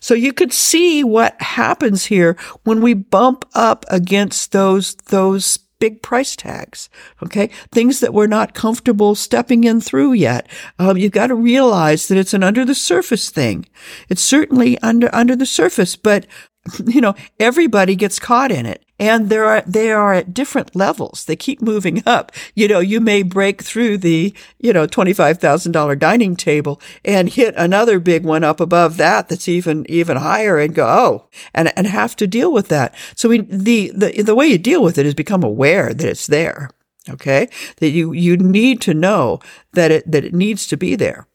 So 0.00 0.14
you 0.14 0.32
could 0.32 0.52
see 0.52 1.04
what 1.04 1.40
happens 1.40 2.06
here 2.06 2.36
when 2.64 2.80
we 2.80 2.94
bump 2.94 3.44
up 3.54 3.84
against 3.88 4.52
those, 4.52 4.94
those 4.94 5.58
big 5.82 6.00
price 6.00 6.36
tags. 6.36 6.88
Okay. 7.24 7.50
Things 7.72 7.98
that 7.98 8.14
we're 8.14 8.28
not 8.28 8.54
comfortable 8.54 9.16
stepping 9.16 9.64
in 9.64 9.80
through 9.80 10.12
yet. 10.12 10.46
Um, 10.78 10.96
you've 10.96 11.10
got 11.10 11.26
to 11.26 11.34
realize 11.34 12.06
that 12.06 12.18
it's 12.18 12.34
an 12.34 12.44
under 12.44 12.64
the 12.64 12.74
surface 12.74 13.30
thing. 13.30 13.66
It's 14.08 14.22
certainly 14.22 14.78
under, 14.78 15.12
under 15.12 15.34
the 15.34 15.44
surface, 15.44 15.96
but 15.96 16.24
you 16.86 17.00
know, 17.00 17.14
everybody 17.40 17.96
gets 17.96 18.18
caught 18.18 18.52
in 18.52 18.66
it 18.66 18.84
and 18.98 19.30
there 19.30 19.44
are, 19.46 19.62
they 19.66 19.90
are 19.90 20.14
at 20.14 20.32
different 20.32 20.76
levels. 20.76 21.24
They 21.24 21.34
keep 21.34 21.60
moving 21.60 22.02
up. 22.06 22.30
You 22.54 22.68
know, 22.68 22.78
you 22.78 23.00
may 23.00 23.22
break 23.24 23.62
through 23.62 23.98
the, 23.98 24.32
you 24.60 24.72
know, 24.72 24.86
$25,000 24.86 25.98
dining 25.98 26.36
table 26.36 26.80
and 27.04 27.28
hit 27.28 27.54
another 27.56 27.98
big 27.98 28.24
one 28.24 28.44
up 28.44 28.60
above 28.60 28.96
that 28.98 29.28
that's 29.28 29.48
even, 29.48 29.84
even 29.88 30.18
higher 30.18 30.58
and 30.58 30.74
go, 30.74 30.86
oh, 30.86 31.28
and, 31.52 31.72
and 31.76 31.88
have 31.88 32.14
to 32.16 32.28
deal 32.28 32.52
with 32.52 32.68
that. 32.68 32.94
So 33.16 33.28
we, 33.28 33.40
the, 33.40 33.90
the, 33.92 34.22
the 34.22 34.34
way 34.36 34.46
you 34.46 34.58
deal 34.58 34.84
with 34.84 34.98
it 34.98 35.06
is 35.06 35.14
become 35.14 35.42
aware 35.42 35.92
that 35.92 36.08
it's 36.08 36.28
there. 36.28 36.70
Okay. 37.10 37.48
That 37.78 37.90
you, 37.90 38.12
you 38.12 38.36
need 38.36 38.80
to 38.82 38.94
know 38.94 39.40
that 39.72 39.90
it, 39.90 40.08
that 40.10 40.24
it 40.24 40.32
needs 40.32 40.68
to 40.68 40.76
be 40.76 40.94
there 40.94 41.26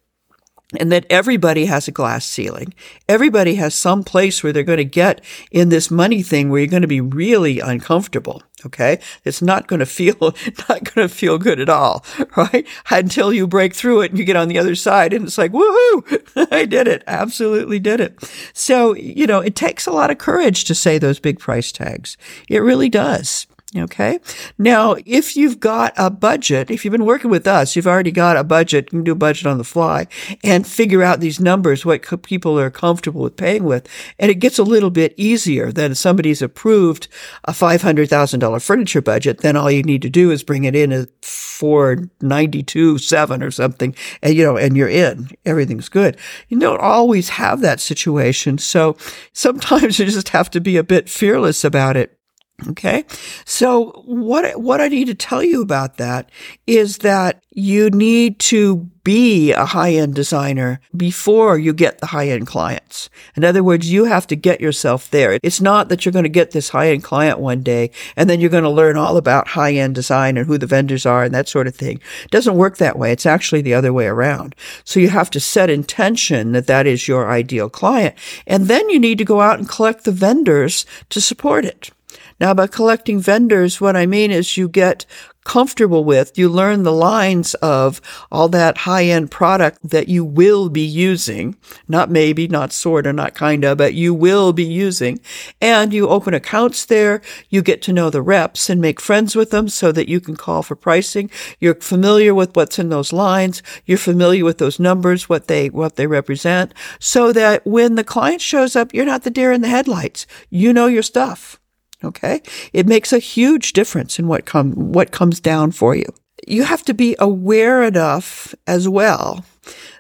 and 0.77 0.91
that 0.91 1.05
everybody 1.09 1.65
has 1.65 1.87
a 1.87 1.91
glass 1.91 2.25
ceiling. 2.25 2.73
Everybody 3.07 3.55
has 3.55 3.73
some 3.73 4.03
place 4.03 4.43
where 4.43 4.51
they're 4.51 4.63
going 4.63 4.77
to 4.77 4.85
get 4.85 5.21
in 5.49 5.69
this 5.69 5.89
money 5.89 6.21
thing 6.21 6.49
where 6.49 6.59
you're 6.59 6.67
going 6.67 6.81
to 6.81 6.87
be 6.87 6.99
really 6.99 7.59
uncomfortable. 7.59 8.43
Okay. 8.65 8.99
It's 9.23 9.41
not 9.41 9.67
going 9.67 9.79
to 9.79 9.85
feel, 9.85 10.15
not 10.69 10.93
going 10.93 11.07
to 11.07 11.09
feel 11.09 11.37
good 11.37 11.59
at 11.59 11.69
all. 11.69 12.05
Right. 12.35 12.67
Until 12.91 13.33
you 13.33 13.47
break 13.47 13.73
through 13.73 14.01
it 14.01 14.11
and 14.11 14.19
you 14.19 14.25
get 14.25 14.35
on 14.35 14.47
the 14.47 14.59
other 14.59 14.75
side 14.75 15.11
and 15.11 15.25
it's 15.25 15.39
like, 15.39 15.53
woohoo, 15.53 16.51
I 16.51 16.65
did 16.65 16.87
it. 16.87 17.03
Absolutely 17.07 17.79
did 17.79 17.99
it. 17.99 18.29
So, 18.53 18.93
you 18.93 19.25
know, 19.25 19.39
it 19.39 19.55
takes 19.55 19.87
a 19.87 19.91
lot 19.91 20.11
of 20.11 20.19
courage 20.19 20.65
to 20.65 20.75
say 20.75 20.99
those 20.99 21.19
big 21.19 21.39
price 21.39 21.71
tags. 21.71 22.15
It 22.47 22.59
really 22.59 22.89
does. 22.89 23.47
Okay. 23.79 24.19
Now, 24.57 24.95
if 25.05 25.35
you've 25.35 25.59
got 25.59 25.93
a 25.97 26.09
budget, 26.09 26.71
if 26.71 26.83
you've 26.83 26.91
been 26.91 27.05
working 27.05 27.29
with 27.29 27.47
us, 27.47 27.75
you've 27.75 27.87
already 27.87 28.11
got 28.11 28.37
a 28.37 28.43
budget, 28.43 28.85
you 28.85 28.99
can 28.99 29.03
do 29.03 29.11
a 29.11 29.15
budget 29.15 29.45
on 29.45 29.57
the 29.57 29.63
fly 29.63 30.07
and 30.43 30.65
figure 30.65 31.03
out 31.03 31.19
these 31.19 31.39
numbers, 31.39 31.85
what 31.85 32.23
people 32.23 32.59
are 32.59 32.69
comfortable 32.69 33.21
with 33.21 33.35
paying 33.35 33.63
with. 33.63 33.87
And 34.19 34.31
it 34.31 34.35
gets 34.35 34.57
a 34.57 34.63
little 34.63 34.89
bit 34.89 35.13
easier 35.17 35.71
than 35.71 35.95
somebody's 35.95 36.41
approved 36.41 37.07
a 37.45 37.51
$500,000 37.51 38.61
furniture 38.61 39.01
budget. 39.01 39.39
Then 39.39 39.55
all 39.55 39.71
you 39.71 39.83
need 39.83 40.01
to 40.01 40.09
do 40.09 40.31
is 40.31 40.43
bring 40.43 40.63
it 40.63 40.75
in 40.75 40.91
at 40.91 41.09
492, 41.23 42.97
seven 42.97 43.43
or 43.43 43.51
something. 43.51 43.95
And, 44.21 44.35
you 44.35 44.43
know, 44.43 44.57
and 44.57 44.77
you're 44.77 44.89
in. 44.89 45.29
Everything's 45.45 45.89
good. 45.89 46.17
You 46.49 46.59
don't 46.59 46.81
always 46.81 47.29
have 47.29 47.61
that 47.61 47.79
situation. 47.79 48.57
So 48.57 48.97
sometimes 49.33 49.99
you 49.99 50.05
just 50.05 50.29
have 50.29 50.49
to 50.51 50.61
be 50.61 50.77
a 50.77 50.83
bit 50.83 51.09
fearless 51.09 51.63
about 51.63 51.97
it. 51.97 52.16
Okay. 52.65 53.05
So 53.45 54.01
what, 54.05 54.59
what 54.59 54.81
I 54.81 54.87
need 54.87 55.05
to 55.07 55.13
tell 55.13 55.43
you 55.43 55.61
about 55.61 55.97
that 55.97 56.31
is 56.65 56.99
that 56.99 57.43
you 57.51 57.91
need 57.91 58.39
to 58.39 58.77
be 59.03 59.51
a 59.51 59.63
high 59.63 59.93
end 59.93 60.15
designer 60.15 60.81
before 60.95 61.59
you 61.59 61.71
get 61.71 61.99
the 61.99 62.07
high 62.07 62.29
end 62.29 62.47
clients. 62.47 63.11
In 63.35 63.43
other 63.43 63.63
words, 63.63 63.91
you 63.91 64.05
have 64.05 64.25
to 64.27 64.35
get 64.35 64.59
yourself 64.59 65.07
there. 65.11 65.37
It's 65.43 65.61
not 65.61 65.89
that 65.89 66.03
you're 66.03 66.11
going 66.11 66.23
to 66.23 66.29
get 66.29 66.49
this 66.49 66.69
high 66.69 66.89
end 66.89 67.03
client 67.03 67.37
one 67.37 67.61
day 67.61 67.91
and 68.15 68.27
then 68.27 68.39
you're 68.39 68.49
going 68.49 68.63
to 68.63 68.71
learn 68.71 68.97
all 68.97 69.17
about 69.17 69.49
high 69.49 69.73
end 69.73 69.93
design 69.93 70.35
and 70.35 70.47
who 70.47 70.57
the 70.57 70.65
vendors 70.65 71.05
are 71.05 71.23
and 71.23 71.35
that 71.35 71.47
sort 71.47 71.67
of 71.67 71.75
thing. 71.75 72.01
It 72.23 72.31
doesn't 72.31 72.57
work 72.57 72.77
that 72.77 72.97
way. 72.97 73.11
It's 73.11 73.27
actually 73.27 73.61
the 73.61 73.75
other 73.75 73.93
way 73.93 74.07
around. 74.07 74.55
So 74.83 74.99
you 74.99 75.09
have 75.09 75.29
to 75.29 75.39
set 75.39 75.69
intention 75.69 76.53
that 76.53 76.65
that 76.65 76.87
is 76.87 77.07
your 77.07 77.29
ideal 77.29 77.69
client. 77.69 78.15
And 78.47 78.65
then 78.65 78.89
you 78.89 78.99
need 78.99 79.19
to 79.19 79.25
go 79.25 79.41
out 79.41 79.59
and 79.59 79.69
collect 79.69 80.05
the 80.05 80.11
vendors 80.11 80.87
to 81.11 81.21
support 81.21 81.63
it. 81.63 81.91
Now, 82.39 82.53
by 82.53 82.67
collecting 82.67 83.19
vendors, 83.19 83.81
what 83.81 83.95
I 83.95 84.05
mean 84.05 84.31
is 84.31 84.57
you 84.57 84.69
get 84.69 85.05
comfortable 85.43 86.03
with, 86.03 86.37
you 86.37 86.49
learn 86.49 86.83
the 86.83 86.91
lines 86.91 87.53
of 87.55 88.01
all 88.29 88.49
that 88.49 88.79
high 88.79 89.05
end 89.05 89.31
product 89.31 89.79
that 89.81 90.09
you 90.09 90.25
will 90.25 90.67
be 90.67 90.85
using, 90.85 91.55
not 91.87 92.11
maybe, 92.11 92.49
not 92.49 92.73
sort 92.73 93.07
of, 93.07 93.15
not 93.15 93.33
kind 93.33 93.63
of, 93.63 93.77
but 93.77 93.93
you 93.93 94.13
will 94.13 94.51
be 94.51 94.65
using. 94.65 95.21
And 95.61 95.93
you 95.93 96.09
open 96.09 96.33
accounts 96.33 96.85
there. 96.85 97.21
You 97.49 97.61
get 97.61 97.81
to 97.83 97.93
know 97.93 98.09
the 98.09 98.21
reps 98.21 98.69
and 98.69 98.81
make 98.81 98.99
friends 98.99 99.37
with 99.37 99.51
them 99.51 99.69
so 99.69 99.93
that 99.93 100.09
you 100.09 100.19
can 100.19 100.35
call 100.35 100.63
for 100.63 100.75
pricing. 100.75 101.31
You're 101.61 101.75
familiar 101.75 102.35
with 102.35 102.53
what's 102.55 102.77
in 102.77 102.89
those 102.89 103.13
lines. 103.13 103.63
You're 103.85 103.97
familiar 103.97 104.43
with 104.43 104.57
those 104.57 104.81
numbers, 104.81 105.29
what 105.29 105.47
they, 105.47 105.69
what 105.69 105.95
they 105.95 106.07
represent 106.07 106.73
so 106.99 107.31
that 107.31 107.65
when 107.65 107.95
the 107.95 108.03
client 108.03 108.41
shows 108.41 108.75
up, 108.75 108.93
you're 108.93 109.05
not 109.05 109.23
the 109.23 109.29
deer 109.29 109.51
in 109.51 109.61
the 109.61 109.69
headlights. 109.69 110.27
You 110.49 110.73
know 110.73 110.87
your 110.87 111.03
stuff. 111.03 111.59
Okay. 112.03 112.41
It 112.73 112.87
makes 112.87 113.11
a 113.11 113.19
huge 113.19 113.73
difference 113.73 114.19
in 114.19 114.27
what 114.27 114.45
come, 114.45 114.73
what 114.73 115.11
comes 115.11 115.39
down 115.39 115.71
for 115.71 115.95
you. 115.95 116.05
You 116.47 116.63
have 116.63 116.83
to 116.83 116.93
be 116.93 117.15
aware 117.19 117.83
enough 117.83 118.53
as 118.67 118.87
well 118.87 119.43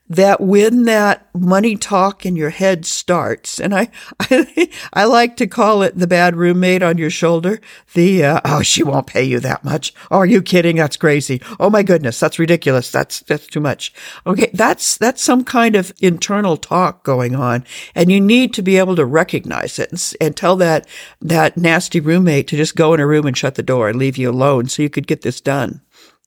that 0.09 0.39
when 0.39 0.83
that 0.83 1.27
money 1.35 1.75
talk 1.75 2.25
in 2.25 2.35
your 2.35 2.49
head 2.49 2.85
starts, 2.85 3.59
and 3.59 3.75
I, 3.75 3.89
I, 4.19 4.69
I 4.93 5.03
like 5.05 5.37
to 5.37 5.47
call 5.47 5.83
it 5.83 5.97
the 5.97 6.07
bad 6.07 6.35
roommate 6.35 6.83
on 6.83 6.97
your 6.97 7.09
shoulder. 7.09 7.59
The, 7.93 8.23
uh, 8.23 8.41
oh, 8.45 8.61
she 8.61 8.83
won't 8.83 9.07
pay 9.07 9.23
you 9.23 9.39
that 9.41 9.63
much. 9.63 9.93
Oh, 10.09 10.17
are 10.17 10.25
you 10.25 10.41
kidding? 10.41 10.77
That's 10.77 10.97
crazy. 10.97 11.41
Oh 11.59 11.69
my 11.69 11.83
goodness. 11.83 12.19
That's 12.19 12.39
ridiculous. 12.39 12.91
That's, 12.91 13.21
that's 13.21 13.47
too 13.47 13.59
much. 13.59 13.93
Okay. 14.25 14.49
That's, 14.53 14.97
that's 14.97 15.21
some 15.21 15.43
kind 15.43 15.75
of 15.75 15.93
internal 15.99 16.57
talk 16.57 17.03
going 17.03 17.35
on. 17.35 17.65
And 17.95 18.11
you 18.11 18.21
need 18.21 18.53
to 18.53 18.61
be 18.61 18.77
able 18.77 18.95
to 18.95 19.05
recognize 19.05 19.79
it 19.79 19.91
and, 19.91 20.13
and 20.21 20.35
tell 20.35 20.55
that, 20.57 20.87
that 21.21 21.57
nasty 21.57 21.99
roommate 21.99 22.47
to 22.49 22.57
just 22.57 22.75
go 22.75 22.93
in 22.93 22.99
a 22.99 23.07
room 23.07 23.25
and 23.25 23.37
shut 23.37 23.55
the 23.55 23.63
door 23.63 23.89
and 23.89 23.99
leave 23.99 24.17
you 24.17 24.29
alone 24.29 24.67
so 24.67 24.81
you 24.81 24.89
could 24.89 25.07
get 25.07 25.21
this 25.21 25.41
done. 25.41 25.81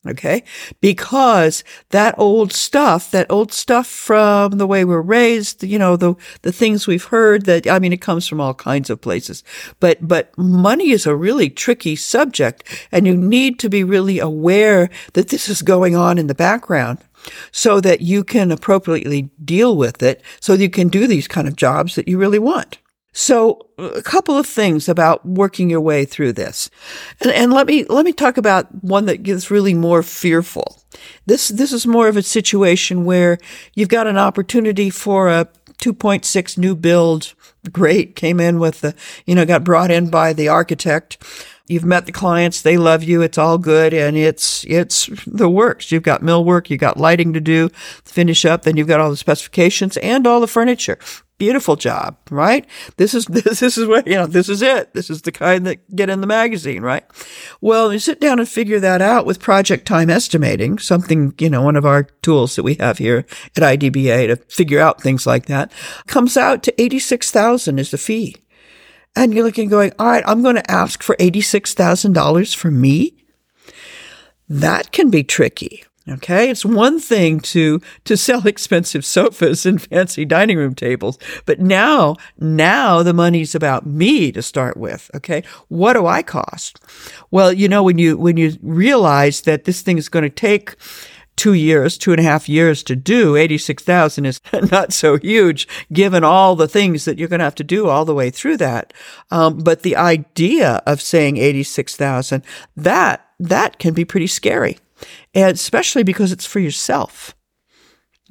Okay. 0.08 0.44
Because 0.80 1.62
that 1.90 2.14
old 2.16 2.54
stuff, 2.54 3.10
that 3.10 3.30
old 3.30 3.52
stuff 3.52 3.86
from 3.86 4.52
the 4.52 4.66
way 4.66 4.82
we're 4.82 5.02
raised, 5.02 5.62
you 5.62 5.78
know, 5.78 5.96
the, 5.96 6.14
the 6.40 6.52
things 6.52 6.86
we've 6.86 7.04
heard 7.04 7.44
that, 7.44 7.66
I 7.66 7.78
mean, 7.78 7.92
it 7.92 8.00
comes 8.00 8.26
from 8.26 8.40
all 8.40 8.54
kinds 8.54 8.88
of 8.88 9.02
places, 9.02 9.44
but, 9.78 9.98
but 10.06 10.36
money 10.38 10.90
is 10.90 11.06
a 11.06 11.14
really 11.14 11.50
tricky 11.50 11.96
subject 11.96 12.86
and 12.90 13.06
you 13.06 13.14
need 13.14 13.58
to 13.58 13.68
be 13.68 13.84
really 13.84 14.18
aware 14.18 14.88
that 15.12 15.28
this 15.28 15.50
is 15.50 15.60
going 15.60 15.96
on 15.96 16.16
in 16.16 16.28
the 16.28 16.34
background 16.34 16.98
so 17.52 17.78
that 17.82 18.00
you 18.00 18.24
can 18.24 18.50
appropriately 18.50 19.28
deal 19.44 19.76
with 19.76 20.02
it 20.02 20.22
so 20.40 20.54
you 20.54 20.70
can 20.70 20.88
do 20.88 21.06
these 21.06 21.28
kind 21.28 21.46
of 21.46 21.56
jobs 21.56 21.94
that 21.94 22.08
you 22.08 22.16
really 22.16 22.38
want. 22.38 22.78
So 23.12 23.66
a 23.76 24.02
couple 24.02 24.36
of 24.36 24.46
things 24.46 24.88
about 24.88 25.26
working 25.26 25.68
your 25.68 25.80
way 25.80 26.04
through 26.04 26.34
this. 26.34 26.70
And, 27.20 27.32
and, 27.32 27.52
let 27.52 27.66
me, 27.66 27.84
let 27.84 28.04
me 28.04 28.12
talk 28.12 28.36
about 28.36 28.72
one 28.84 29.06
that 29.06 29.24
gets 29.24 29.50
really 29.50 29.74
more 29.74 30.02
fearful. 30.02 30.80
This, 31.26 31.48
this 31.48 31.72
is 31.72 31.86
more 31.86 32.08
of 32.08 32.16
a 32.16 32.22
situation 32.22 33.04
where 33.04 33.38
you've 33.74 33.88
got 33.88 34.06
an 34.06 34.16
opportunity 34.16 34.90
for 34.90 35.28
a 35.28 35.48
2.6 35.78 36.56
new 36.56 36.76
build. 36.76 37.34
Great. 37.72 38.14
Came 38.14 38.38
in 38.38 38.60
with 38.60 38.80
the, 38.80 38.94
you 39.26 39.34
know, 39.34 39.44
got 39.44 39.64
brought 39.64 39.90
in 39.90 40.08
by 40.08 40.32
the 40.32 40.48
architect. 40.48 41.18
You've 41.66 41.84
met 41.84 42.06
the 42.06 42.12
clients. 42.12 42.62
They 42.62 42.76
love 42.76 43.02
you. 43.02 43.22
It's 43.22 43.38
all 43.38 43.58
good. 43.58 43.92
And 43.92 44.16
it's, 44.16 44.64
it's 44.68 45.08
the 45.26 45.48
works. 45.48 45.90
You've 45.90 46.02
got 46.02 46.22
millwork. 46.22 46.70
You've 46.70 46.80
got 46.80 46.96
lighting 46.96 47.32
to 47.32 47.40
do, 47.40 47.70
finish 48.04 48.44
up. 48.44 48.62
Then 48.62 48.76
you've 48.76 48.88
got 48.88 49.00
all 49.00 49.10
the 49.10 49.16
specifications 49.16 49.96
and 49.98 50.26
all 50.26 50.40
the 50.40 50.46
furniture 50.46 50.98
beautiful 51.40 51.74
job, 51.74 52.18
right? 52.30 52.66
This 52.98 53.14
is, 53.14 53.24
this, 53.26 53.58
this 53.58 53.76
is 53.76 53.88
what, 53.88 54.06
you 54.06 54.14
know, 54.14 54.26
this 54.26 54.48
is 54.48 54.62
it. 54.62 54.94
This 54.94 55.10
is 55.10 55.22
the 55.22 55.32
kind 55.32 55.66
that 55.66 55.96
get 55.96 56.10
in 56.10 56.20
the 56.20 56.26
magazine, 56.26 56.82
right? 56.82 57.04
Well, 57.60 57.92
you 57.92 57.98
sit 57.98 58.20
down 58.20 58.38
and 58.38 58.48
figure 58.48 58.78
that 58.78 59.02
out 59.02 59.26
with 59.26 59.40
project 59.40 59.86
time 59.86 60.10
estimating, 60.10 60.78
something, 60.78 61.34
you 61.38 61.50
know, 61.50 61.62
one 61.62 61.76
of 61.76 61.86
our 61.86 62.04
tools 62.22 62.54
that 62.54 62.62
we 62.62 62.74
have 62.74 62.98
here 62.98 63.24
at 63.56 63.62
IDBA 63.62 64.28
to 64.28 64.36
figure 64.54 64.78
out 64.78 65.00
things 65.00 65.26
like 65.26 65.46
that 65.46 65.72
comes 66.06 66.36
out 66.36 66.62
to 66.62 66.80
86,000 66.80 67.78
is 67.78 67.90
the 67.90 67.98
fee. 67.98 68.36
And 69.16 69.34
you're 69.34 69.44
looking 69.44 69.68
going, 69.68 69.92
all 69.98 70.06
right, 70.06 70.22
I'm 70.24 70.42
going 70.42 70.54
to 70.54 70.70
ask 70.70 71.02
for 71.02 71.16
$86,000 71.16 72.54
for 72.54 72.70
me. 72.70 73.24
That 74.48 74.92
can 74.92 75.10
be 75.10 75.24
tricky. 75.24 75.84
Okay. 76.08 76.50
It's 76.50 76.64
one 76.64 76.98
thing 76.98 77.40
to, 77.40 77.80
to 78.04 78.16
sell 78.16 78.46
expensive 78.46 79.04
sofas 79.04 79.66
and 79.66 79.80
fancy 79.80 80.24
dining 80.24 80.56
room 80.56 80.74
tables, 80.74 81.18
but 81.46 81.60
now, 81.60 82.16
now 82.38 83.02
the 83.02 83.12
money's 83.12 83.54
about 83.54 83.86
me 83.86 84.32
to 84.32 84.42
start 84.42 84.76
with. 84.76 85.10
Okay. 85.14 85.42
What 85.68 85.92
do 85.92 86.06
I 86.06 86.22
cost? 86.22 86.80
Well, 87.30 87.52
you 87.52 87.68
know, 87.68 87.82
when 87.82 87.98
you, 87.98 88.16
when 88.16 88.36
you 88.36 88.56
realize 88.62 89.42
that 89.42 89.64
this 89.64 89.82
thing 89.82 89.98
is 89.98 90.08
going 90.08 90.22
to 90.22 90.30
take 90.30 90.76
two 91.36 91.54
years, 91.54 91.96
two 91.96 92.12
and 92.12 92.20
a 92.20 92.24
half 92.24 92.48
years 92.48 92.82
to 92.82 92.96
do, 92.96 93.36
86,000 93.36 94.26
is 94.26 94.40
not 94.70 94.92
so 94.92 95.16
huge 95.16 95.68
given 95.92 96.24
all 96.24 96.56
the 96.56 96.68
things 96.68 97.04
that 97.04 97.18
you're 97.18 97.28
going 97.28 97.38
to 97.38 97.44
have 97.44 97.54
to 97.56 97.64
do 97.64 97.88
all 97.88 98.04
the 98.04 98.14
way 98.14 98.30
through 98.30 98.56
that. 98.58 98.92
Um, 99.30 99.58
but 99.58 99.82
the 99.82 99.96
idea 99.96 100.82
of 100.86 101.00
saying 101.00 101.36
86,000, 101.36 102.42
that, 102.76 103.26
that 103.38 103.78
can 103.78 103.94
be 103.94 104.04
pretty 104.04 104.26
scary 104.26 104.78
especially 105.34 106.02
because 106.02 106.32
it's 106.32 106.46
for 106.46 106.60
yourself. 106.60 107.34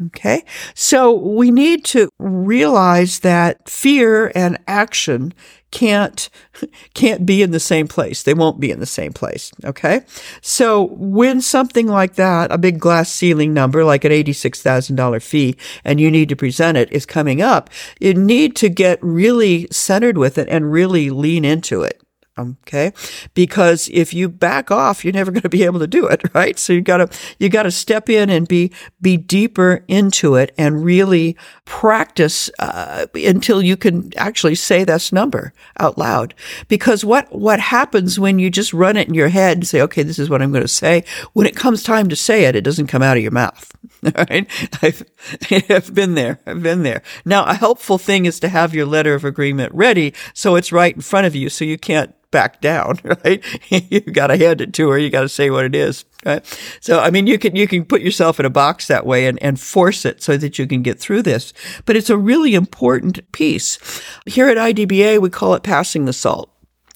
Okay. 0.08 0.46
So 0.76 1.12
we 1.12 1.52
need 1.52 1.84
to 1.86 2.10
realize 2.20 3.20
that 3.20 3.70
fear 3.70 4.32
and 4.34 4.58
action 4.66 5.34
can't, 5.72 6.30
can't 6.94 7.26
be 7.26 7.42
in 7.42 7.52
the 7.52 7.60
same 7.60 7.88
place. 7.88 8.24
They 8.24 8.34
won't 8.34 8.62
be 8.62 8.72
in 8.72 8.80
the 8.80 8.86
same 8.86 9.12
place. 9.12 9.52
Okay. 9.66 10.02
So 10.42 10.88
when 10.94 11.42
something 11.42 11.88
like 11.88 12.16
that, 12.16 12.50
a 12.52 12.58
big 12.58 12.80
glass 12.80 13.12
ceiling 13.12 13.54
number, 13.54 13.84
like 13.84 14.06
an 14.06 14.14
$86,000 14.14 15.22
fee, 15.22 15.58
and 15.84 16.00
you 16.00 16.10
need 16.10 16.30
to 16.30 16.36
present 16.36 16.78
it 16.78 16.92
is 16.94 17.06
coming 17.06 17.42
up, 17.42 17.70
you 18.00 18.14
need 18.14 18.56
to 18.58 18.70
get 18.70 19.04
really 19.04 19.68
centered 19.70 20.18
with 20.18 20.38
it 20.38 20.48
and 20.50 20.72
really 20.72 21.10
lean 21.10 21.44
into 21.44 21.84
it. 21.84 22.02
Okay. 22.40 22.94
Because 23.34 23.90
if 23.92 24.14
you 24.14 24.30
back 24.30 24.72
off, 24.72 25.04
you're 25.04 25.14
never 25.14 25.32
going 25.32 25.42
to 25.42 25.50
be 25.50 25.64
able 25.64 25.80
to 25.80 25.88
do 25.88 26.08
it. 26.08 26.22
Right. 26.34 26.58
So 26.58 26.74
you 26.74 26.82
gotta, 26.82 27.10
you 27.38 27.50
gotta 27.50 27.72
step 27.72 28.10
in 28.10 28.30
and 28.30 28.48
be, 28.48 28.72
be 29.02 29.18
deeper 29.18 29.84
into 29.88 30.36
it 30.36 30.54
and 30.58 30.84
really 30.84 31.36
practice, 31.66 32.50
uh, 32.60 33.08
until 33.14 33.62
you 33.62 33.76
can 33.76 34.12
actually 34.18 34.56
say 34.56 34.84
this 34.84 35.12
number 35.12 35.54
out 35.80 35.98
loud. 35.98 36.34
Because 36.68 37.04
what, 37.04 37.32
what 37.36 37.60
happens 37.60 38.20
when 38.20 38.40
you 38.40 38.50
just 38.50 38.74
run 38.74 38.96
it 38.98 39.08
in 39.08 39.14
your 39.14 39.30
head 39.30 39.58
and 39.58 39.68
say, 39.68 39.82
okay, 39.82 40.04
this 40.04 40.20
is 40.20 40.30
what 40.30 40.42
I'm 40.42 40.52
going 40.52 40.64
to 40.64 40.68
say. 40.68 41.04
When 41.34 41.48
it 41.48 41.56
comes 41.56 41.84
time 41.84 42.10
to 42.10 42.16
say 42.16 42.46
it, 42.46 42.56
it 42.56 42.64
doesn't 42.64 42.88
come 42.88 43.02
out 43.02 43.18
of 43.18 43.24
your 43.24 43.32
mouth. 43.32 43.72
Right. 44.16 44.48
I've, 44.82 45.04
I've 45.70 45.94
been 45.94 46.16
there. 46.16 46.40
I've 46.46 46.64
been 46.64 46.84
there. 46.84 47.04
Now, 47.26 47.46
a 47.46 47.54
helpful 47.54 47.98
thing 47.98 48.26
is 48.26 48.40
to 48.40 48.50
have 48.50 48.74
your 48.74 48.86
letter 48.86 49.14
of 49.14 49.26
agreement 49.26 49.74
ready. 49.74 50.14
So 50.34 50.56
it's 50.56 50.72
right 50.72 50.96
in 50.96 51.02
front 51.02 51.28
of 51.28 51.36
you. 51.36 51.50
So 51.50 51.66
you 51.66 51.78
can't 51.78 52.14
back 52.32 52.62
down, 52.62 53.00
right? 53.04 53.44
you 53.70 54.02
got 54.02 54.28
to 54.28 54.38
hand 54.38 54.62
it 54.62 54.74
to 54.74 54.90
her. 54.90 54.98
You 54.98 55.10
got 55.10 55.22
to 55.22 55.30
say 55.30 55.50
what 55.50 55.66
it 55.66 55.76
is, 55.76 56.06
right? 56.26 56.46
So, 56.82 57.00
I 57.00 57.12
mean, 57.12 57.28
you 57.28 57.38
can, 57.38 57.56
you 57.56 57.68
can 57.68 57.86
put 57.86 58.02
yourself 58.02 58.40
in 58.40 58.46
a 58.46 58.50
box 58.50 58.88
that 58.88 59.06
way 59.06 59.28
and, 59.28 59.42
and 59.42 59.60
force 59.60 60.06
it 60.06 60.22
so 60.22 60.38
that 60.38 60.60
you 60.60 60.68
can 60.68 60.82
get 60.82 61.00
through 61.00 61.24
this. 61.24 61.54
But 61.86 61.96
it's 61.96 62.10
a 62.10 62.18
really 62.18 62.56
important 62.56 63.32
piece. 63.32 63.80
Here 64.26 64.48
at 64.48 64.58
IDBA, 64.58 65.20
we 65.20 65.30
call 65.30 65.54
it 65.54 65.64
passing 65.64 66.06
the 66.06 66.14
salt. 66.14 66.52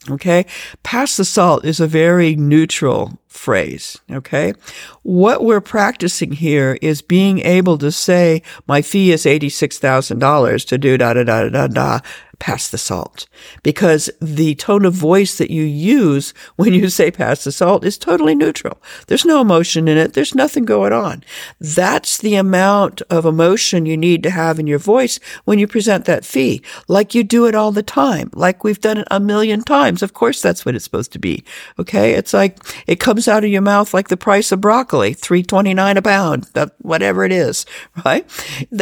Okay. 0.10 0.46
Pass 0.84 1.16
the 1.16 1.24
salt 1.24 1.64
is 1.64 1.80
a 1.80 1.88
very 1.88 2.36
neutral 2.36 3.20
phrase. 3.30 3.98
Okay. 4.12 4.54
What 5.02 5.46
we're 5.46 5.62
practicing 5.62 6.34
here 6.34 6.78
is 6.82 7.02
being 7.02 7.40
able 7.40 7.78
to 7.78 7.92
say, 7.92 8.42
my 8.68 8.82
fee 8.82 9.14
is 9.14 9.24
$86,000 9.24 10.68
to 10.68 10.78
do 10.78 10.98
da 10.98 11.14
da 11.14 11.24
da 11.24 11.50
da 11.50 11.68
da 11.68 12.00
pass 12.44 12.68
the 12.68 12.78
salt 12.78 13.26
because 13.64 14.10
the 14.22 14.54
tone 14.56 14.84
of 14.84 14.94
voice 14.94 15.38
that 15.38 15.50
you 15.50 15.64
use 15.64 16.34
when 16.58 16.74
you 16.74 16.90
say 16.90 17.10
pass 17.10 17.46
the 17.46 17.54
salt 17.54 17.86
is 17.86 17.98
totally 17.98 18.36
neutral. 18.36 18.82
There's 19.08 19.24
no 19.24 19.40
emotion 19.40 19.88
in 19.88 19.98
it. 19.98 20.12
There's 20.12 20.36
nothing 20.36 20.66
going 20.66 20.92
on. 20.92 21.24
That's 21.62 22.18
the 22.18 22.36
amount 22.36 23.02
of 23.04 23.26
emotion 23.26 23.86
you 23.86 23.96
need 23.96 24.24
to 24.24 24.30
have 24.30 24.60
in 24.60 24.68
your 24.68 24.78
voice 24.78 25.22
when 25.46 25.58
you 25.58 25.68
present 25.68 26.04
that 26.04 26.26
fee, 26.26 26.62
like 26.90 27.16
you 27.16 27.24
do 27.24 27.46
it 27.46 27.56
all 27.56 27.72
the 27.72 27.82
time, 27.82 28.30
like 28.34 28.66
we've 28.66 28.82
done 28.82 28.98
it 28.98 29.08
a 29.10 29.22
million 29.22 29.62
times. 29.64 30.04
Of 30.04 30.12
course, 30.12 30.42
that's 30.42 30.66
what 30.66 30.76
it's 30.76 30.84
supposed 30.84 31.14
to 31.14 31.20
be. 31.20 31.46
Okay. 31.80 32.12
It's 32.12 32.34
like 32.34 32.60
it 32.88 33.00
comes 33.00 33.30
out 33.30 33.46
of 33.46 33.52
your 33.52 33.62
mouth 33.62 33.94
like 33.94 34.10
the 34.10 34.18
price 34.18 34.52
of 34.52 34.60
broccoli, 34.60 35.14
329 35.14 35.96
a 35.96 36.02
pound, 36.02 36.50
whatever 36.80 37.24
it 37.24 37.32
is, 37.32 37.66
right? 38.06 38.30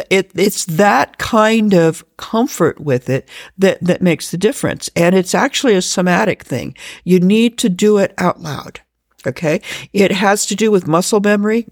It, 0.10 0.32
it's 0.34 0.66
that 0.66 1.20
kind 1.20 1.76
of 1.76 2.04
comfort 2.18 2.80
with 2.80 3.10
it 3.10 3.28
that, 3.58 3.80
that 3.82 4.02
makes 4.02 4.32
the 4.32 4.38
difference. 4.38 4.90
And 4.96 5.16
it's 5.16 5.36
actually 5.36 5.76
a 5.76 5.82
somatic 5.82 6.44
thing. 6.44 6.76
You 7.04 7.20
need 7.20 7.58
to 7.60 7.70
do 7.70 7.98
it 7.98 8.14
out 8.18 8.42
loud. 8.42 8.82
Okay. 9.26 9.62
It 9.94 10.12
has 10.12 10.46
to 10.48 10.56
do 10.56 10.72
with 10.72 10.88
muscle 10.88 11.20
memory. 11.20 11.68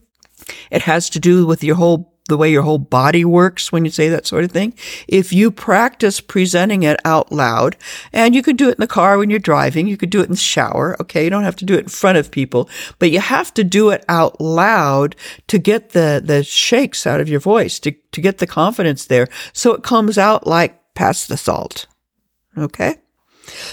It 0.72 0.84
has 0.84 1.10
to 1.12 1.20
do 1.20 1.46
with 1.46 1.63
your 1.63 1.76
whole 1.76 2.13
the 2.30 2.38
way 2.38 2.52
your 2.52 2.62
whole 2.62 2.78
body 2.78 3.26
works 3.26 3.72
when 3.72 3.84
you 3.84 3.92
say 3.92 4.08
that 4.08 4.28
sort 4.28 4.44
of 4.44 4.52
thing. 4.52 4.74
If 5.08 5.34
you 5.34 5.50
practice 5.50 6.22
presenting 6.22 6.84
it 6.84 7.00
out 7.04 7.32
loud, 7.32 7.76
and 8.13 8.34
you 8.34 8.44
could 8.44 8.56
do 8.56 8.70
it 8.70 8.76
in 8.76 8.82
the 8.82 8.88
car 8.88 9.18
when 9.18 9.32
you're 9.32 9.39
driving, 9.39 9.88
you 9.88 9.98
could 9.98 10.12
do 10.12 10.22
it 10.22 10.26
in 10.26 10.32
the 10.32 10.38
shower. 10.38 10.96
Okay. 11.02 11.24
You 11.24 11.30
don't 11.32 11.44
have 11.44 11.56
to 11.58 11.65
do 11.65 11.74
it 11.74 11.82
in 11.82 11.89
front 11.89 12.18
of 12.18 12.32
people, 12.32 12.70
but 13.00 13.12
you 13.12 13.20
have 13.20 13.54
to 13.56 13.63
do 13.63 13.89
it 13.89 14.06
out 14.08 14.39
loud 14.39 15.15
to 15.48 15.58
get 15.58 15.89
the, 15.89 16.22
the 16.24 16.44
shakes 16.44 17.06
out 17.06 17.20
of 17.20 17.28
your 17.28 17.39
voice, 17.39 17.80
to, 17.80 17.92
to 18.12 18.22
get 18.22 18.38
the 18.38 18.48
confidence 18.48 19.06
there. 19.06 19.28
So 19.52 19.74
it 19.74 19.84
comes 19.84 20.18
out 20.18 20.48
like 20.48 20.79
pass 20.99 21.27
the 21.27 21.38
salt. 21.38 21.88
Okay. 22.57 22.97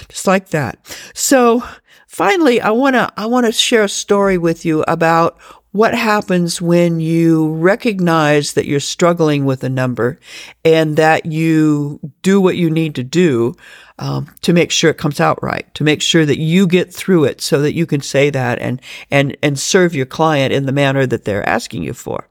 Just 0.08 0.28
like 0.28 0.50
that. 0.50 0.78
So 1.12 1.60
finally, 2.06 2.60
I 2.60 2.70
want 2.70 2.94
to, 2.94 3.12
I 3.16 3.26
want 3.26 3.46
to 3.46 3.52
share 3.52 3.82
a 3.82 3.88
story 3.88 4.38
with 4.38 4.64
you 4.64 4.84
about 4.86 5.36
what 5.72 5.92
happens 5.92 6.62
when 6.62 7.00
you 7.00 7.52
recognize 7.54 8.52
that 8.52 8.66
you're 8.66 8.78
struggling 8.78 9.44
with 9.44 9.64
a 9.64 9.68
number 9.68 10.20
and 10.64 10.96
that 10.96 11.26
you 11.26 11.98
do 12.22 12.40
what 12.40 12.56
you 12.56 12.70
need 12.70 12.94
to 12.94 13.02
do 13.02 13.56
um, 13.98 14.32
to 14.42 14.52
make 14.52 14.70
sure 14.70 14.90
it 14.90 14.96
comes 14.96 15.18
out 15.18 15.42
right, 15.42 15.66
to 15.74 15.82
make 15.82 16.00
sure 16.00 16.24
that 16.24 16.38
you 16.38 16.68
get 16.68 16.94
through 16.94 17.24
it 17.24 17.40
so 17.40 17.60
that 17.60 17.74
you 17.74 17.86
can 17.86 18.00
say 18.00 18.30
that 18.30 18.60
and, 18.60 18.80
and, 19.10 19.36
and 19.42 19.58
serve 19.58 19.96
your 19.96 20.06
client 20.06 20.52
in 20.52 20.64
the 20.64 20.72
manner 20.72 21.06
that 21.06 21.24
they're 21.24 21.46
asking 21.48 21.82
you 21.82 21.92
for. 21.92 22.28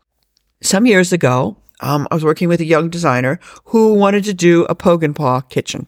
Some 0.61 0.85
years 0.85 1.11
ago, 1.11 1.57
um, 1.79 2.07
I 2.11 2.15
was 2.15 2.23
working 2.23 2.47
with 2.47 2.61
a 2.61 2.65
young 2.65 2.89
designer 2.89 3.39
who 3.65 3.93
wanted 3.93 4.23
to 4.25 4.33
do 4.33 4.65
a 4.65 4.75
Poggenpohl 4.75 5.49
kitchen. 5.49 5.87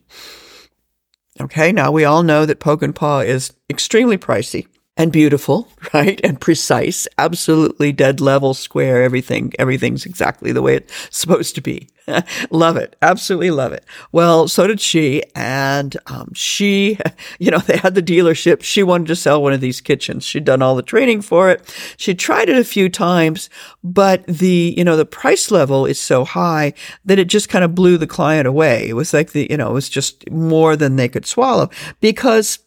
Okay, 1.40 1.72
now 1.72 1.92
we 1.92 2.04
all 2.04 2.24
know 2.24 2.46
that 2.46 2.60
Poggenpohl 2.60 3.26
is 3.26 3.54
extremely 3.70 4.18
pricey. 4.18 4.68
And 4.98 5.12
beautiful, 5.12 5.68
right? 5.94 6.20
And 6.24 6.42
precise, 6.42 7.08
absolutely 7.18 7.92
dead 7.92 8.20
level, 8.20 8.54
square, 8.54 9.04
everything, 9.04 9.54
everything's 9.60 10.06
exactly 10.06 10.52
the 10.52 10.62
way 10.62 10.78
it's 10.78 11.08
supposed 11.18 11.56
to 11.56 11.62
be. 11.62 11.88
love 12.52 12.78
it. 12.78 12.96
Absolutely 13.02 13.52
love 13.52 13.74
it. 13.74 13.86
Well, 14.12 14.48
so 14.48 14.66
did 14.66 14.80
she. 14.80 15.24
And 15.36 15.96
um, 16.08 16.32
she, 16.34 16.98
you 17.40 17.52
know, 17.52 17.60
they 17.60 17.78
had 17.78 17.96
the 17.96 18.02
dealership. 18.02 18.64
She 18.64 18.82
wanted 18.82 19.08
to 19.08 19.16
sell 19.16 19.42
one 19.42 19.54
of 19.54 19.62
these 19.62 19.82
kitchens. 19.82 20.24
She'd 20.24 20.46
done 20.46 20.62
all 20.62 20.76
the 20.76 20.82
training 20.82 21.22
for 21.22 21.50
it. 21.50 21.76
She 21.98 22.16
tried 22.16 22.50
it 22.50 22.58
a 22.58 22.64
few 22.64 22.90
times, 22.90 23.50
but 23.84 24.26
the, 24.26 24.74
you 24.78 24.84
know, 24.84 24.96
the 24.96 25.06
price 25.06 25.52
level 25.52 25.86
is 25.86 26.00
so 26.00 26.24
high 26.24 26.74
that 27.06 27.20
it 27.20 27.28
just 27.28 27.50
kind 27.50 27.66
of 27.66 27.76
blew 27.76 27.98
the 27.98 28.08
client 28.08 28.48
away. 28.48 28.88
It 28.88 28.94
was 28.94 29.14
like 29.14 29.32
the, 29.32 29.48
you 29.50 29.58
know, 29.58 29.70
it 29.70 29.74
was 29.74 29.90
just 29.90 30.30
more 30.32 30.76
than 30.76 30.96
they 30.96 31.10
could 31.10 31.26
swallow 31.26 31.70
because 32.00 32.60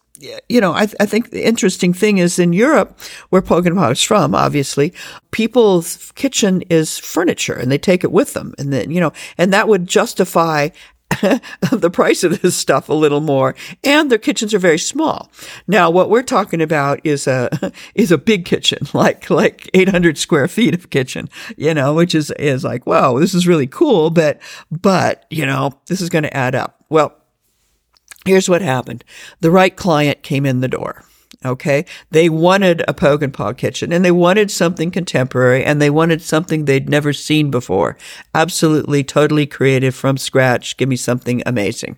you 0.49 0.61
know, 0.61 0.73
I, 0.73 0.85
th- 0.85 0.95
I, 0.99 1.05
think 1.05 1.31
the 1.31 1.45
interesting 1.45 1.93
thing 1.93 2.17
is 2.17 2.39
in 2.39 2.53
Europe, 2.53 2.99
where 3.29 3.41
Poggenpohl 3.41 3.91
is 3.91 4.01
from, 4.01 4.35
obviously, 4.35 4.93
people's 5.31 6.11
kitchen 6.15 6.61
is 6.69 6.97
furniture 6.97 7.53
and 7.53 7.71
they 7.71 7.77
take 7.77 8.03
it 8.03 8.11
with 8.11 8.33
them. 8.33 8.53
And 8.57 8.71
then, 8.71 8.91
you 8.91 8.99
know, 8.99 9.13
and 9.37 9.51
that 9.53 9.67
would 9.67 9.87
justify 9.87 10.69
the 11.71 11.89
price 11.91 12.23
of 12.23 12.41
this 12.41 12.55
stuff 12.55 12.89
a 12.89 12.93
little 12.93 13.21
more. 13.21 13.55
And 13.83 14.09
their 14.11 14.17
kitchens 14.17 14.53
are 14.53 14.59
very 14.59 14.79
small. 14.79 15.31
Now, 15.67 15.89
what 15.89 16.09
we're 16.09 16.23
talking 16.23 16.61
about 16.61 16.99
is 17.03 17.27
a, 17.27 17.71
is 17.95 18.11
a 18.11 18.17
big 18.17 18.45
kitchen, 18.45 18.87
like, 18.93 19.29
like 19.29 19.69
800 19.73 20.17
square 20.17 20.47
feet 20.47 20.73
of 20.73 20.89
kitchen, 20.89 21.29
you 21.57 21.73
know, 21.73 21.93
which 21.93 22.15
is, 22.15 22.31
is 22.31 22.63
like, 22.63 22.85
wow, 22.85 23.19
this 23.19 23.33
is 23.33 23.47
really 23.47 23.67
cool. 23.67 24.09
But, 24.09 24.41
but, 24.71 25.25
you 25.29 25.45
know, 25.45 25.71
this 25.87 26.01
is 26.01 26.09
going 26.09 26.23
to 26.23 26.35
add 26.35 26.55
up. 26.55 26.83
Well, 26.89 27.15
Here's 28.25 28.49
what 28.49 28.61
happened. 28.61 29.03
The 29.39 29.51
right 29.51 29.75
client 29.75 30.23
came 30.23 30.45
in 30.45 30.61
the 30.61 30.67
door. 30.67 31.03
Okay. 31.43 31.85
They 32.11 32.29
wanted 32.29 32.81
a 32.81 32.93
Poggenpohl 32.93 33.57
kitchen 33.57 33.91
and 33.91 34.05
they 34.05 34.11
wanted 34.11 34.51
something 34.51 34.91
contemporary 34.91 35.63
and 35.63 35.81
they 35.81 35.89
wanted 35.89 36.21
something 36.21 36.65
they'd 36.65 36.87
never 36.87 37.13
seen 37.13 37.49
before. 37.49 37.97
Absolutely, 38.35 39.03
totally 39.03 39.47
creative 39.47 39.95
from 39.95 40.17
scratch. 40.17 40.77
Give 40.77 40.87
me 40.87 40.95
something 40.95 41.41
amazing. 41.45 41.97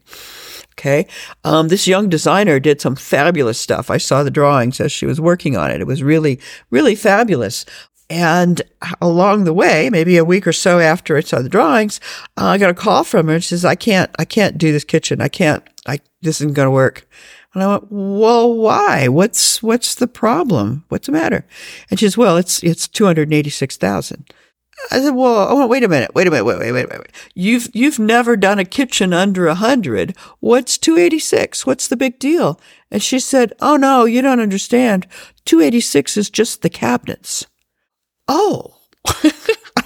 Okay. 0.73 1.07
Um, 1.43 1.67
this 1.67 1.87
young 1.87 2.07
designer 2.07 2.59
did 2.59 2.79
some 2.79 2.95
fabulous 2.95 3.59
stuff. 3.59 3.91
I 3.91 3.97
saw 3.97 4.23
the 4.23 4.31
drawings 4.31 4.79
as 4.79 4.91
she 4.93 5.05
was 5.05 5.19
working 5.19 5.57
on 5.57 5.71
it. 5.71 5.81
It 5.81 5.87
was 5.87 6.01
really, 6.01 6.39
really 6.69 6.95
fabulous. 6.95 7.65
And 8.09 8.61
along 9.01 9.43
the 9.43 9.53
way, 9.53 9.89
maybe 9.89 10.17
a 10.17 10.25
week 10.25 10.47
or 10.47 10.53
so 10.53 10.79
after 10.79 11.17
I 11.17 11.21
saw 11.21 11.41
the 11.41 11.49
drawings, 11.49 11.99
uh, 12.37 12.45
I 12.45 12.57
got 12.57 12.69
a 12.69 12.73
call 12.73 13.03
from 13.03 13.27
her 13.27 13.35
and 13.35 13.43
she 13.43 13.49
says, 13.49 13.65
I 13.65 13.75
can't, 13.75 14.09
I 14.17 14.25
can't 14.25 14.57
do 14.57 14.71
this 14.71 14.83
kitchen. 14.83 15.19
I 15.21 15.27
can't, 15.27 15.63
I, 15.85 15.99
this 16.23 16.41
isn't 16.41 16.53
going 16.53 16.67
to 16.67 16.71
work. 16.71 17.07
And 17.53 17.61
I 17.61 17.67
went, 17.67 17.91
well, 17.91 18.53
why? 18.53 19.07
What's, 19.07 19.61
what's 19.61 19.95
the 19.95 20.07
problem? 20.07 20.85
What's 20.89 21.05
the 21.05 21.11
matter? 21.11 21.45
And 21.89 21.99
she 21.99 22.05
says, 22.05 22.17
well, 22.17 22.37
it's, 22.37 22.63
it's 22.63 22.87
286,000. 22.87 24.33
I 24.91 24.99
said, 24.99 25.11
well, 25.11 25.47
oh, 25.49 25.67
wait 25.67 25.83
a 25.83 25.87
minute, 25.87 26.15
wait 26.15 26.25
a 26.25 26.31
minute, 26.31 26.45
wait, 26.45 26.57
wait, 26.57 26.71
wait, 26.71 26.89
wait, 26.89 26.99
wait. 26.99 27.11
You've, 27.35 27.69
you've 27.73 27.99
never 27.99 28.35
done 28.35 28.57
a 28.57 28.65
kitchen 28.65 29.13
under 29.13 29.47
a 29.47 29.55
hundred. 29.55 30.17
What's 30.39 30.79
286? 30.79 31.65
What's 31.65 31.87
the 31.87 31.95
big 31.95 32.17
deal? 32.17 32.59
And 32.89 33.01
she 33.01 33.19
said, 33.19 33.53
oh 33.61 33.75
no, 33.75 34.05
you 34.05 34.21
don't 34.21 34.39
understand. 34.39 35.05
286 35.45 36.17
is 36.17 36.29
just 36.29 36.63
the 36.63 36.69
cabinets. 36.69 37.45
Oh, 38.27 38.77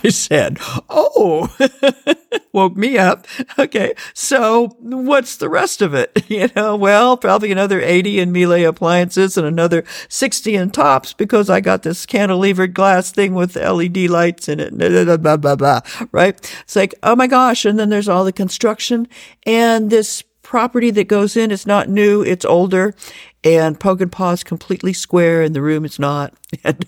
I 0.03 0.09
said, 0.09 0.57
Oh, 0.89 1.55
woke 2.53 2.75
me 2.75 2.97
up. 2.97 3.27
Okay. 3.57 3.93
So 4.13 4.75
what's 4.79 5.37
the 5.37 5.49
rest 5.49 5.81
of 5.81 5.93
it? 5.93 6.25
You 6.37 6.49
know, 6.55 6.75
well, 6.75 7.15
probably 7.15 7.51
another 7.51 7.81
80 7.81 8.19
in 8.19 8.31
Miele 8.33 8.67
appliances 8.67 9.37
and 9.37 9.47
another 9.47 9.85
60 10.09 10.55
in 10.55 10.71
tops 10.71 11.13
because 11.13 11.49
I 11.49 11.61
got 11.61 11.83
this 11.83 12.05
cantilevered 12.05 12.73
glass 12.73 13.11
thing 13.11 13.33
with 13.33 13.55
LED 13.55 13.97
lights 14.09 14.49
in 14.49 14.59
it. 14.59 14.77
Blah, 14.77 15.17
blah, 15.17 15.37
blah, 15.37 15.55
blah, 15.55 15.81
right? 16.11 16.35
It's 16.61 16.75
like, 16.75 16.93
oh 17.01 17.15
my 17.15 17.27
gosh. 17.27 17.63
And 17.63 17.79
then 17.79 17.89
there's 17.89 18.09
all 18.09 18.25
the 18.25 18.33
construction 18.33 19.07
and 19.45 19.89
this 19.89 20.23
property 20.47 20.91
that 20.91 21.09
goes 21.09 21.35
in 21.35 21.51
is 21.51 21.67
not 21.67 21.89
new, 21.89 22.21
it's 22.21 22.45
older, 22.45 22.95
and 23.43 23.77
Poggenpohl 23.77 24.33
is 24.33 24.45
completely 24.45 24.93
square 24.93 25.41
and 25.41 25.53
the 25.53 25.61
room 25.61 25.83
is 25.83 25.99
not, 25.99 26.33
and 26.63 26.85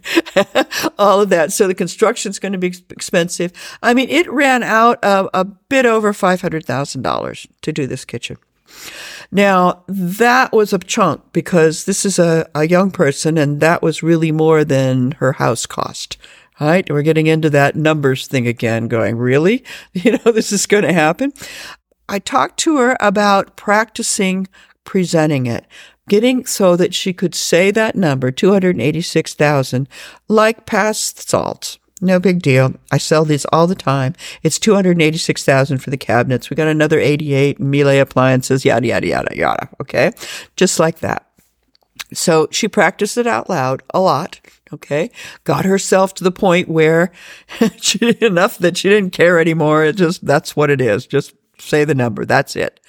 all 0.97 1.19
of 1.19 1.27
that. 1.27 1.51
So 1.51 1.67
the 1.67 1.75
construction 1.75 2.29
is 2.29 2.39
going 2.39 2.53
to 2.53 2.57
be 2.57 2.73
expensive. 2.89 3.51
I 3.83 3.93
mean, 3.93 4.07
it 4.07 4.31
ran 4.31 4.63
out 4.63 5.03
of 5.03 5.27
a 5.33 5.43
bit 5.43 5.85
over 5.85 6.13
$500,000 6.13 7.47
to 7.61 7.73
do 7.73 7.85
this 7.85 8.05
kitchen. 8.05 8.37
Now, 9.29 9.83
that 9.89 10.53
was 10.53 10.71
a 10.71 10.79
chunk 10.79 11.21
because 11.33 11.83
this 11.83 12.05
is 12.05 12.17
a, 12.17 12.49
a 12.55 12.65
young 12.65 12.91
person 12.91 13.37
and 13.37 13.59
that 13.59 13.81
was 13.81 14.01
really 14.01 14.31
more 14.31 14.63
than 14.63 15.11
her 15.19 15.33
house 15.33 15.65
cost. 15.65 16.17
Right? 16.61 16.89
We're 16.89 17.03
getting 17.03 17.27
into 17.27 17.49
that 17.51 17.77
numbers 17.77 18.27
thing 18.27 18.45
again, 18.45 18.89
going, 18.89 19.17
really? 19.17 19.63
You 19.93 20.13
know, 20.13 20.31
this 20.31 20.51
is 20.51 20.65
going 20.65 20.83
to 20.83 20.91
happen. 20.91 21.31
I 22.09 22.17
talked 22.19 22.57
to 22.61 22.77
her 22.77 22.97
about 22.99 23.55
practicing 23.55 24.47
presenting 24.83 25.45
it, 25.45 25.67
getting 26.07 26.43
so 26.43 26.75
that 26.75 26.95
she 26.95 27.13
could 27.13 27.35
say 27.35 27.69
that 27.69 27.95
number, 27.95 28.31
286,000, 28.31 29.87
like 30.27 30.65
past 30.65 31.29
salt. 31.29 31.77
No 32.01 32.19
big 32.19 32.41
deal. 32.41 32.73
I 32.91 32.97
sell 32.97 33.23
these 33.23 33.45
all 33.51 33.67
the 33.67 33.75
time. 33.75 34.15
It's 34.41 34.57
286,000 34.57 35.77
for 35.77 35.91
the 35.91 35.97
cabinets. 35.97 36.49
We 36.49 36.55
got 36.55 36.67
another 36.67 36.99
88 36.99 37.59
Miele 37.59 38.01
appliances, 38.01 38.65
yada, 38.65 38.87
yada, 38.87 39.05
yada, 39.05 39.37
yada. 39.37 39.69
Okay. 39.79 40.11
Just 40.55 40.79
like 40.79 40.99
that. 40.99 41.27
So 42.11 42.47
she 42.49 42.67
practiced 42.67 43.17
it 43.17 43.27
out 43.27 43.47
loud 43.47 43.83
a 43.93 43.99
lot. 43.99 44.39
Okay. 44.73 45.11
Got 45.43 45.65
herself 45.65 46.15
to 46.15 46.23
the 46.23 46.31
point 46.31 46.67
where 46.67 47.11
she 47.79 48.17
enough 48.21 48.57
that 48.57 48.77
she 48.77 48.89
didn't 48.89 49.13
care 49.13 49.39
anymore. 49.39 49.83
It 49.83 49.97
just, 49.97 50.25
that's 50.25 50.55
what 50.55 50.71
it 50.71 50.81
is. 50.81 51.05
Just 51.05 51.35
say 51.59 51.85
the 51.85 51.95
number. 51.95 52.25
That's 52.25 52.55
it. 52.55 52.79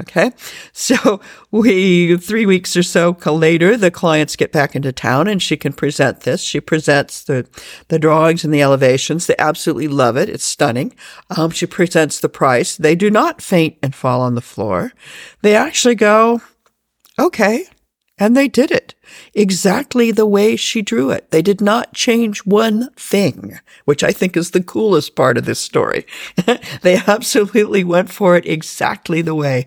Okay. 0.00 0.30
So 0.72 1.20
we, 1.50 2.16
three 2.16 2.46
weeks 2.46 2.76
or 2.76 2.82
so 2.82 3.16
later, 3.26 3.76
the 3.76 3.90
clients 3.90 4.36
get 4.36 4.52
back 4.52 4.76
into 4.76 4.92
town 4.92 5.26
and 5.26 5.42
she 5.42 5.56
can 5.56 5.72
present 5.72 6.20
this. 6.20 6.40
She 6.40 6.60
presents 6.60 7.24
the, 7.24 7.48
the 7.88 7.98
drawings 7.98 8.44
and 8.44 8.54
the 8.54 8.62
elevations. 8.62 9.26
They 9.26 9.34
absolutely 9.38 9.88
love 9.88 10.16
it. 10.16 10.28
It's 10.28 10.44
stunning. 10.44 10.94
Um, 11.36 11.50
she 11.50 11.66
presents 11.66 12.20
the 12.20 12.28
price. 12.28 12.76
They 12.76 12.94
do 12.94 13.10
not 13.10 13.42
faint 13.42 13.76
and 13.82 13.94
fall 13.94 14.20
on 14.20 14.34
the 14.34 14.40
floor. 14.40 14.92
They 15.42 15.56
actually 15.56 15.96
go, 15.96 16.42
okay, 17.18 17.66
and 18.18 18.36
they 18.36 18.48
did 18.48 18.70
it 18.70 18.94
exactly 19.34 20.10
the 20.10 20.26
way 20.26 20.56
she 20.56 20.82
drew 20.82 21.10
it. 21.10 21.30
They 21.30 21.42
did 21.42 21.60
not 21.60 21.94
change 21.94 22.40
one 22.40 22.90
thing, 22.94 23.58
which 23.84 24.02
I 24.04 24.12
think 24.12 24.36
is 24.36 24.50
the 24.50 24.62
coolest 24.62 25.14
part 25.14 25.38
of 25.38 25.44
this 25.44 25.60
story. 25.60 26.06
they 26.82 26.96
absolutely 27.06 27.84
went 27.84 28.10
for 28.10 28.36
it 28.36 28.46
exactly 28.46 29.22
the 29.22 29.34
way 29.34 29.66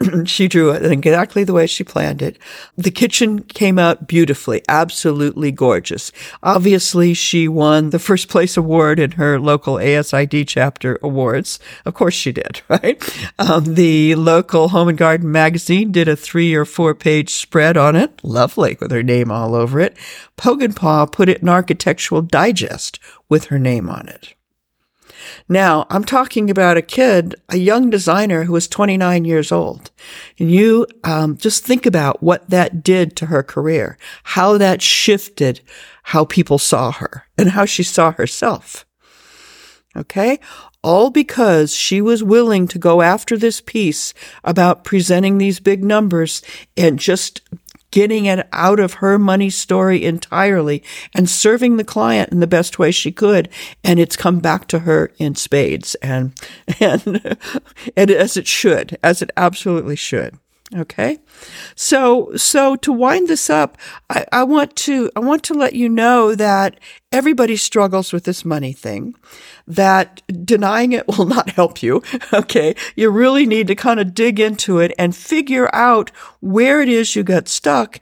she 0.24 0.48
drew 0.48 0.70
it 0.70 0.84
exactly 0.84 1.44
the 1.44 1.52
way 1.52 1.66
she 1.66 1.84
planned 1.84 2.22
it. 2.22 2.38
The 2.76 2.90
kitchen 2.90 3.42
came 3.42 3.78
out 3.78 4.06
beautifully, 4.06 4.62
absolutely 4.68 5.52
gorgeous. 5.52 6.10
Obviously, 6.42 7.14
she 7.14 7.48
won 7.48 7.90
the 7.90 7.98
first 7.98 8.28
place 8.28 8.56
award 8.56 8.98
in 8.98 9.12
her 9.12 9.38
local 9.38 9.74
ASID 9.74 10.46
chapter 10.48 10.98
awards. 11.02 11.58
Of 11.84 11.94
course 11.94 12.14
she 12.14 12.32
did, 12.32 12.62
right? 12.68 13.02
Um, 13.38 13.74
the 13.74 14.14
local 14.14 14.68
Home 14.68 14.88
and 14.88 14.98
Garden 14.98 15.30
magazine 15.30 15.92
did 15.92 16.08
a 16.08 16.16
three 16.16 16.54
or 16.54 16.64
four 16.64 16.94
page 16.94 17.30
spread 17.30 17.76
on 17.76 17.96
it. 17.96 18.20
Lovely 18.22 18.76
with 18.80 18.90
her 18.90 19.02
name 19.02 19.30
all 19.30 19.54
over 19.54 19.80
it. 19.80 19.96
Poggenpohl 20.36 21.12
put 21.12 21.28
it 21.28 21.42
in 21.42 21.48
Architectural 21.48 22.22
Digest 22.22 22.98
with 23.28 23.46
her 23.46 23.58
name 23.58 23.88
on 23.88 24.08
it. 24.08 24.34
Now, 25.48 25.86
I'm 25.90 26.04
talking 26.04 26.50
about 26.50 26.76
a 26.76 26.82
kid, 26.82 27.34
a 27.48 27.56
young 27.56 27.90
designer 27.90 28.44
who 28.44 28.52
was 28.52 28.68
29 28.68 29.24
years 29.24 29.52
old. 29.52 29.90
And 30.38 30.50
you 30.50 30.86
um, 31.04 31.36
just 31.36 31.64
think 31.64 31.86
about 31.86 32.22
what 32.22 32.48
that 32.50 32.82
did 32.82 33.16
to 33.16 33.26
her 33.26 33.42
career, 33.42 33.98
how 34.22 34.58
that 34.58 34.82
shifted 34.82 35.60
how 36.04 36.24
people 36.24 36.58
saw 36.58 36.90
her 36.92 37.24
and 37.38 37.50
how 37.50 37.64
she 37.64 37.82
saw 37.82 38.12
herself. 38.12 38.84
Okay? 39.96 40.38
All 40.82 41.10
because 41.10 41.74
she 41.74 42.00
was 42.00 42.24
willing 42.24 42.66
to 42.68 42.78
go 42.78 43.02
after 43.02 43.36
this 43.36 43.60
piece 43.60 44.14
about 44.42 44.84
presenting 44.84 45.38
these 45.38 45.60
big 45.60 45.84
numbers 45.84 46.42
and 46.76 46.98
just 46.98 47.42
getting 47.90 48.26
it 48.26 48.46
out 48.52 48.80
of 48.80 48.94
her 48.94 49.18
money 49.18 49.50
story 49.50 50.04
entirely 50.04 50.82
and 51.14 51.28
serving 51.28 51.76
the 51.76 51.84
client 51.84 52.30
in 52.30 52.40
the 52.40 52.46
best 52.46 52.78
way 52.78 52.90
she 52.90 53.12
could. 53.12 53.48
And 53.82 53.98
it's 53.98 54.16
come 54.16 54.40
back 54.40 54.68
to 54.68 54.80
her 54.80 55.12
in 55.18 55.34
spades 55.34 55.94
and, 55.96 56.32
and, 56.80 57.36
and 57.96 58.10
as 58.10 58.36
it 58.36 58.46
should, 58.46 58.98
as 59.02 59.22
it 59.22 59.30
absolutely 59.36 59.96
should. 59.96 60.38
Okay. 60.76 61.18
So, 61.74 62.30
so 62.36 62.76
to 62.76 62.92
wind 62.92 63.26
this 63.26 63.50
up, 63.50 63.76
I, 64.08 64.24
I 64.30 64.44
want 64.44 64.76
to, 64.76 65.10
I 65.16 65.20
want 65.20 65.42
to 65.44 65.54
let 65.54 65.74
you 65.74 65.88
know 65.88 66.36
that 66.36 66.78
everybody 67.10 67.56
struggles 67.56 68.12
with 68.12 68.22
this 68.22 68.44
money 68.44 68.72
thing, 68.72 69.16
that 69.66 70.22
denying 70.44 70.92
it 70.92 71.08
will 71.18 71.26
not 71.26 71.50
help 71.50 71.82
you. 71.82 72.02
Okay. 72.32 72.76
You 72.94 73.10
really 73.10 73.46
need 73.46 73.66
to 73.66 73.74
kind 73.74 73.98
of 73.98 74.14
dig 74.14 74.38
into 74.38 74.78
it 74.78 74.92
and 74.96 75.14
figure 75.14 75.74
out 75.74 76.10
where 76.38 76.80
it 76.80 76.88
is 76.88 77.16
you 77.16 77.24
got 77.24 77.48
stuck 77.48 77.98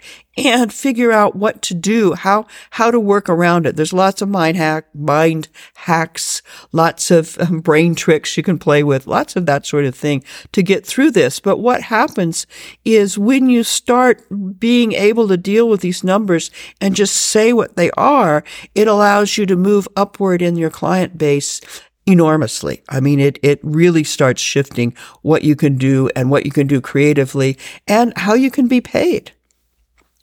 and 0.47 0.73
figure 0.73 1.11
out 1.11 1.35
what 1.35 1.63
to 1.63 1.75
do, 1.75 2.15
how, 2.15 2.47
how 2.71 2.91
to 2.91 3.01
work 3.01 3.29
around 3.29 3.67
it. 3.67 3.77
There's 3.77 3.93
lots 3.93 4.23
of 4.23 4.29
mind 4.29 4.57
hack, 4.57 4.87
mind 4.95 5.49
hacks, 5.75 6.43
lots 6.73 7.11
of 7.11 7.39
um, 7.41 7.61
brain 7.61 7.95
tricks 7.95 8.37
you 8.37 8.43
can 8.43 8.59
play 8.59 8.83
with, 8.83 9.07
lots 9.07 9.37
of 9.37 9.47
that 9.47 9.67
sort 9.67 9.85
of 9.85 9.95
thing 9.95 10.23
to 10.53 10.63
get 10.63 10.87
through 10.87 11.11
this. 11.11 11.41
But 11.41 11.59
what 11.59 11.83
happens 11.83 12.47
is 12.85 13.19
when 13.19 13.51
you 13.51 13.65
start 13.65 14.23
being 14.59 14.93
able 14.93 15.29
to 15.29 15.37
deal 15.37 15.69
with 15.69 15.81
these 15.81 16.05
numbers 16.05 16.51
and 16.81 16.95
just 16.95 17.17
say 17.17 17.53
what 17.53 17.77
they 17.77 17.91
are, 17.93 18.45
it 18.75 18.87
allows 18.87 19.37
you 19.37 19.47
to 19.47 19.57
move 19.57 19.89
upward 19.97 20.43
in 20.43 20.57
your 20.57 20.71
client 20.71 21.19
base 21.19 21.61
enormously. 22.07 22.83
I 22.89 23.01
mean, 23.01 23.21
it, 23.21 23.39
it 23.43 23.61
really 23.63 24.03
starts 24.03 24.41
shifting 24.41 24.97
what 25.21 25.43
you 25.43 25.55
can 25.55 25.77
do 25.77 26.09
and 26.17 26.31
what 26.31 26.47
you 26.47 26.51
can 26.51 26.67
do 26.67 26.81
creatively 26.81 27.59
and 27.87 28.17
how 28.17 28.33
you 28.33 28.51
can 28.51 28.67
be 28.67 28.81
paid. 28.81 29.33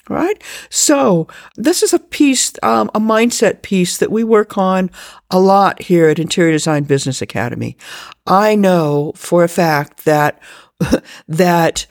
Right? 0.09 0.41
So 0.69 1.27
this 1.55 1.81
is 1.81 1.93
a 1.93 1.99
piece, 1.99 2.53
um, 2.61 2.91
a 2.93 2.99
mindset 2.99 3.63
piece 3.63 3.97
that 3.97 4.11
we 4.11 4.23
work 4.23 4.57
on 4.57 4.91
a 5.31 5.39
lot 5.39 5.81
here 5.81 6.09
at 6.09 6.19
Interior 6.19 6.51
Design 6.51 6.83
Business 6.83 7.21
Academy. 7.21 7.75
I 8.27 8.55
know 8.55 9.13
for 9.15 9.43
a 9.43 9.49
fact 9.49 10.05
that, 10.05 10.39
that 11.27 11.87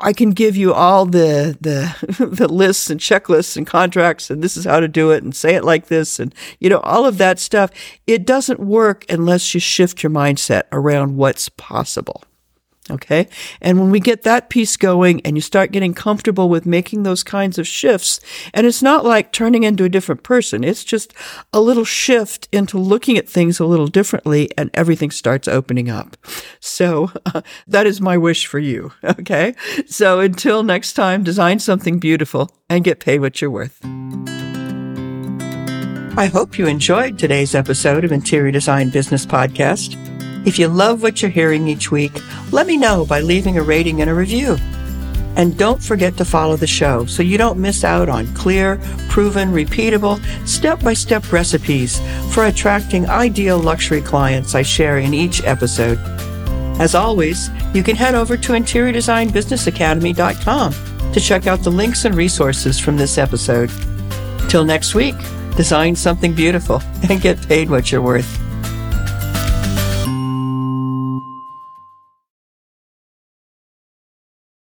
I 0.00 0.12
can 0.12 0.30
give 0.30 0.56
you 0.56 0.74
all 0.74 1.06
the, 1.06 1.56
the, 1.60 2.26
the 2.30 2.48
lists 2.48 2.90
and 2.90 3.00
checklists 3.00 3.56
and 3.56 3.66
contracts 3.66 4.30
and 4.30 4.42
this 4.42 4.56
is 4.56 4.64
how 4.64 4.80
to 4.80 4.88
do 4.88 5.10
it 5.10 5.22
and 5.22 5.34
say 5.34 5.54
it 5.54 5.64
like 5.64 5.86
this 5.86 6.18
and, 6.18 6.34
you 6.60 6.68
know, 6.68 6.80
all 6.80 7.06
of 7.06 7.18
that 7.18 7.38
stuff. 7.38 7.70
It 8.06 8.26
doesn't 8.26 8.60
work 8.60 9.04
unless 9.08 9.54
you 9.54 9.60
shift 9.60 10.02
your 10.02 10.10
mindset 10.10 10.64
around 10.72 11.16
what's 11.16 11.48
possible. 11.48 12.24
Okay. 12.90 13.26
And 13.60 13.80
when 13.80 13.90
we 13.90 13.98
get 13.98 14.22
that 14.22 14.48
piece 14.48 14.76
going 14.76 15.20
and 15.22 15.36
you 15.36 15.40
start 15.40 15.72
getting 15.72 15.92
comfortable 15.92 16.48
with 16.48 16.66
making 16.66 17.02
those 17.02 17.24
kinds 17.24 17.58
of 17.58 17.66
shifts, 17.66 18.20
and 18.54 18.66
it's 18.66 18.82
not 18.82 19.04
like 19.04 19.32
turning 19.32 19.64
into 19.64 19.84
a 19.84 19.88
different 19.88 20.22
person. 20.22 20.62
It's 20.62 20.84
just 20.84 21.12
a 21.52 21.60
little 21.60 21.84
shift 21.84 22.48
into 22.52 22.78
looking 22.78 23.18
at 23.18 23.28
things 23.28 23.58
a 23.58 23.66
little 23.66 23.88
differently 23.88 24.50
and 24.56 24.70
everything 24.72 25.10
starts 25.10 25.48
opening 25.48 25.90
up. 25.90 26.16
So 26.60 27.10
uh, 27.26 27.42
that 27.66 27.86
is 27.86 28.00
my 28.00 28.16
wish 28.16 28.46
for 28.46 28.58
you. 28.58 28.92
Okay. 29.18 29.54
So 29.86 30.20
until 30.20 30.62
next 30.62 30.92
time, 30.92 31.24
design 31.24 31.58
something 31.58 31.98
beautiful 31.98 32.50
and 32.68 32.84
get 32.84 33.00
paid 33.00 33.20
what 33.20 33.40
you're 33.40 33.50
worth. 33.50 33.80
I 36.18 36.26
hope 36.26 36.58
you 36.58 36.66
enjoyed 36.66 37.18
today's 37.18 37.54
episode 37.54 38.04
of 38.04 38.12
Interior 38.12 38.52
Design 38.52 38.90
Business 38.90 39.24
Podcast. 39.24 40.15
If 40.46 40.58
you 40.60 40.68
love 40.68 41.02
what 41.02 41.20
you're 41.20 41.30
hearing 41.30 41.66
each 41.66 41.90
week, 41.90 42.12
let 42.52 42.68
me 42.68 42.76
know 42.76 43.04
by 43.04 43.20
leaving 43.20 43.58
a 43.58 43.62
rating 43.62 44.00
and 44.00 44.08
a 44.08 44.14
review. 44.14 44.56
And 45.34 45.58
don't 45.58 45.82
forget 45.82 46.16
to 46.18 46.24
follow 46.24 46.54
the 46.54 46.68
show 46.68 47.04
so 47.04 47.24
you 47.24 47.36
don't 47.36 47.58
miss 47.58 47.82
out 47.82 48.08
on 48.08 48.32
clear, 48.32 48.76
proven, 49.08 49.50
repeatable, 49.50 50.20
step 50.46 50.80
by 50.82 50.92
step 50.94 51.32
recipes 51.32 52.00
for 52.32 52.46
attracting 52.46 53.08
ideal 53.08 53.58
luxury 53.58 54.00
clients 54.00 54.54
I 54.54 54.62
share 54.62 54.98
in 54.98 55.12
each 55.12 55.42
episode. 55.42 55.98
As 56.78 56.94
always, 56.94 57.50
you 57.74 57.82
can 57.82 57.96
head 57.96 58.14
over 58.14 58.36
to 58.36 58.52
interiordesignbusinessacademy.com 58.52 60.72
to 61.12 61.20
check 61.20 61.48
out 61.48 61.64
the 61.64 61.70
links 61.70 62.04
and 62.04 62.14
resources 62.14 62.78
from 62.78 62.96
this 62.96 63.18
episode. 63.18 63.68
Till 64.48 64.64
next 64.64 64.94
week, 64.94 65.16
design 65.56 65.96
something 65.96 66.34
beautiful 66.34 66.80
and 67.10 67.20
get 67.20 67.48
paid 67.48 67.68
what 67.68 67.90
you're 67.90 68.00
worth. 68.00 68.45